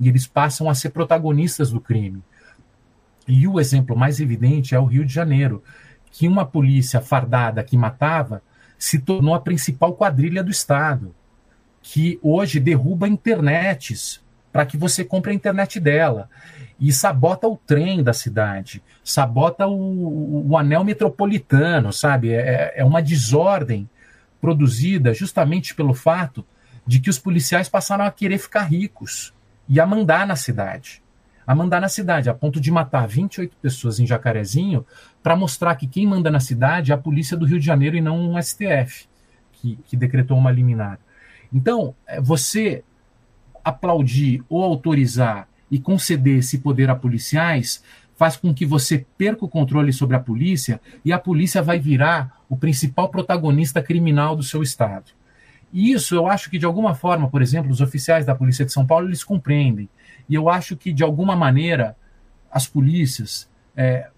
[0.00, 2.22] E eles passam a ser protagonistas do crime.
[3.28, 5.62] E o exemplo mais evidente é o Rio de Janeiro,
[6.10, 8.42] que uma polícia fardada que matava
[8.78, 11.14] se tornou a principal quadrilha do Estado,
[11.82, 16.30] que hoje derruba internets para que você compre a internet dela.
[16.80, 22.32] e sabota o trem da cidade, sabota o, o anel metropolitano, sabe?
[22.32, 23.88] É, é uma desordem
[24.44, 26.44] produzida justamente pelo fato
[26.86, 29.32] de que os policiais passaram a querer ficar ricos
[29.66, 31.02] e a mandar na cidade.
[31.46, 34.84] A mandar na cidade, a ponto de matar 28 pessoas em Jacarezinho
[35.22, 38.02] para mostrar que quem manda na cidade é a polícia do Rio de Janeiro e
[38.02, 39.08] não um STF,
[39.50, 40.98] que, que decretou uma liminar.
[41.50, 42.84] Então, é, você
[43.64, 47.82] aplaudir ou autorizar e conceder esse poder a policiais
[48.16, 52.40] faz com que você perca o controle sobre a polícia e a polícia vai virar
[52.48, 55.10] o principal protagonista criminal do seu estado.
[55.72, 58.72] E isso eu acho que de alguma forma, por exemplo, os oficiais da Polícia de
[58.72, 59.88] São Paulo eles compreendem.
[60.28, 61.96] E eu acho que de alguma maneira
[62.50, 64.08] as polícias é,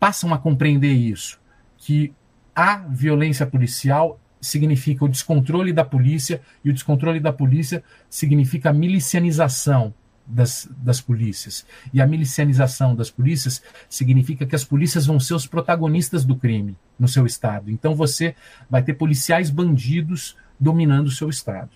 [0.00, 1.38] passam a compreender isso,
[1.76, 2.14] que
[2.56, 8.72] a violência policial significa o descontrole da polícia e o descontrole da polícia significa a
[8.72, 9.92] milicianização
[10.28, 11.66] das, das polícias.
[11.92, 16.76] E a milicianização das polícias significa que as polícias vão ser os protagonistas do crime
[16.98, 17.70] no seu estado.
[17.70, 18.34] Então você
[18.68, 21.70] vai ter policiais bandidos dominando o seu estado.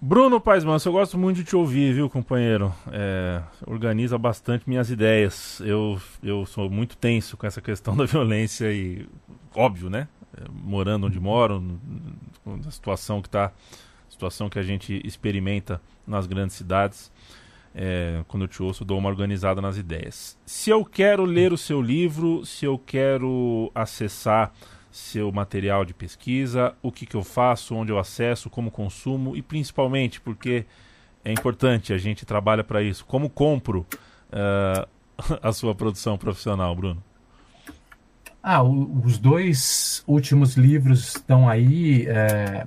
[0.00, 2.72] Bruno Paes Manso, eu gosto muito de te ouvir, viu, companheiro?
[2.92, 5.60] É, organiza bastante minhas ideias.
[5.60, 9.08] Eu, eu sou muito tenso com essa questão da violência e,
[9.54, 10.06] óbvio, né?
[10.36, 11.80] É, morando onde moro,
[12.44, 13.52] na situação que está
[14.16, 17.12] situação que a gente experimenta nas grandes cidades.
[17.78, 20.38] É, quando eu te ouço, dou uma organizada nas ideias.
[20.46, 24.50] Se eu quero ler o seu livro, se eu quero acessar
[24.90, 29.42] seu material de pesquisa, o que, que eu faço, onde eu acesso, como consumo e
[29.42, 30.64] principalmente porque
[31.22, 33.86] é importante, a gente trabalha para isso, como compro
[34.30, 34.88] uh,
[35.42, 37.02] a sua produção profissional, Bruno?
[38.42, 42.06] Ah, o, os dois últimos livros estão aí.
[42.06, 42.64] É,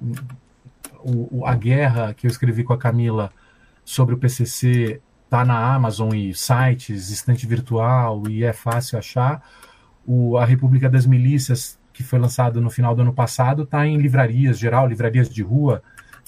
[1.03, 3.31] o, a guerra que eu escrevi com a Camila
[3.83, 9.43] sobre o PCC está na Amazon e sites, estante virtual e é fácil achar.
[10.05, 13.97] O, a República das Milícias, que foi lançado no final do ano passado, está em
[13.97, 15.83] livrarias geral, livrarias de rua,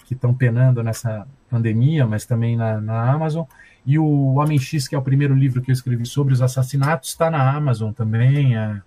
[0.06, 3.46] que estão penando nessa pandemia, mas também na, na Amazon.
[3.86, 7.10] E o Homem X, que é o primeiro livro que eu escrevi sobre os assassinatos,
[7.10, 8.56] está na Amazon também.
[8.56, 8.82] É,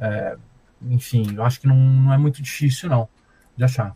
[0.00, 0.36] é,
[0.90, 3.08] enfim, eu acho que não, não é muito difícil, não,
[3.56, 3.94] de achar.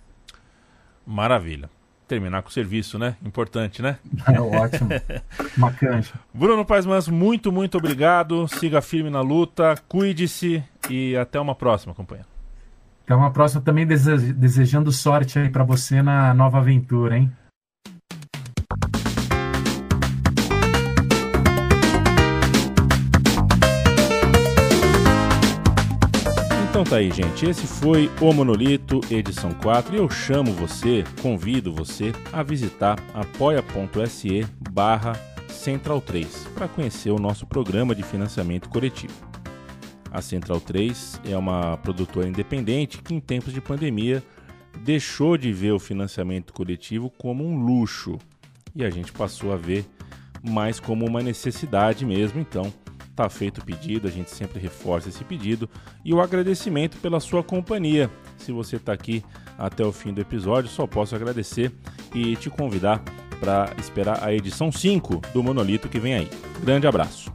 [1.07, 1.70] Maravilha.
[2.09, 3.16] Terminar com o serviço, né?
[3.24, 3.98] Importante, né?
[4.32, 4.90] É ótimo.
[5.57, 6.02] Bacana.
[6.32, 8.46] Bruno Paz Mans, muito, muito obrigado.
[8.48, 12.28] Siga firme na luta, cuide-se e até uma próxima, companheiro.
[13.04, 17.32] Até uma próxima também desejando sorte aí para você na nova aventura, hein?
[26.76, 27.46] Então tá aí, gente.
[27.46, 29.94] Esse foi o Monolito, edição 4.
[29.94, 35.14] E eu chamo você, convido você a visitar apoia.se barra
[35.48, 39.14] Central 3 para conhecer o nosso programa de financiamento coletivo.
[40.10, 44.22] A Central 3 é uma produtora independente que, em tempos de pandemia,
[44.84, 48.18] deixou de ver o financiamento coletivo como um luxo
[48.74, 49.86] e a gente passou a ver
[50.42, 52.38] mais como uma necessidade mesmo.
[52.38, 52.70] Então,
[53.16, 55.68] Tá feito o pedido, a gente sempre reforça esse pedido
[56.04, 58.10] e o agradecimento pela sua companhia.
[58.36, 59.24] Se você está aqui
[59.58, 61.72] até o fim do episódio, só posso agradecer
[62.14, 63.02] e te convidar
[63.40, 66.30] para esperar a edição 5 do Monolito que vem aí.
[66.62, 67.32] Grande abraço.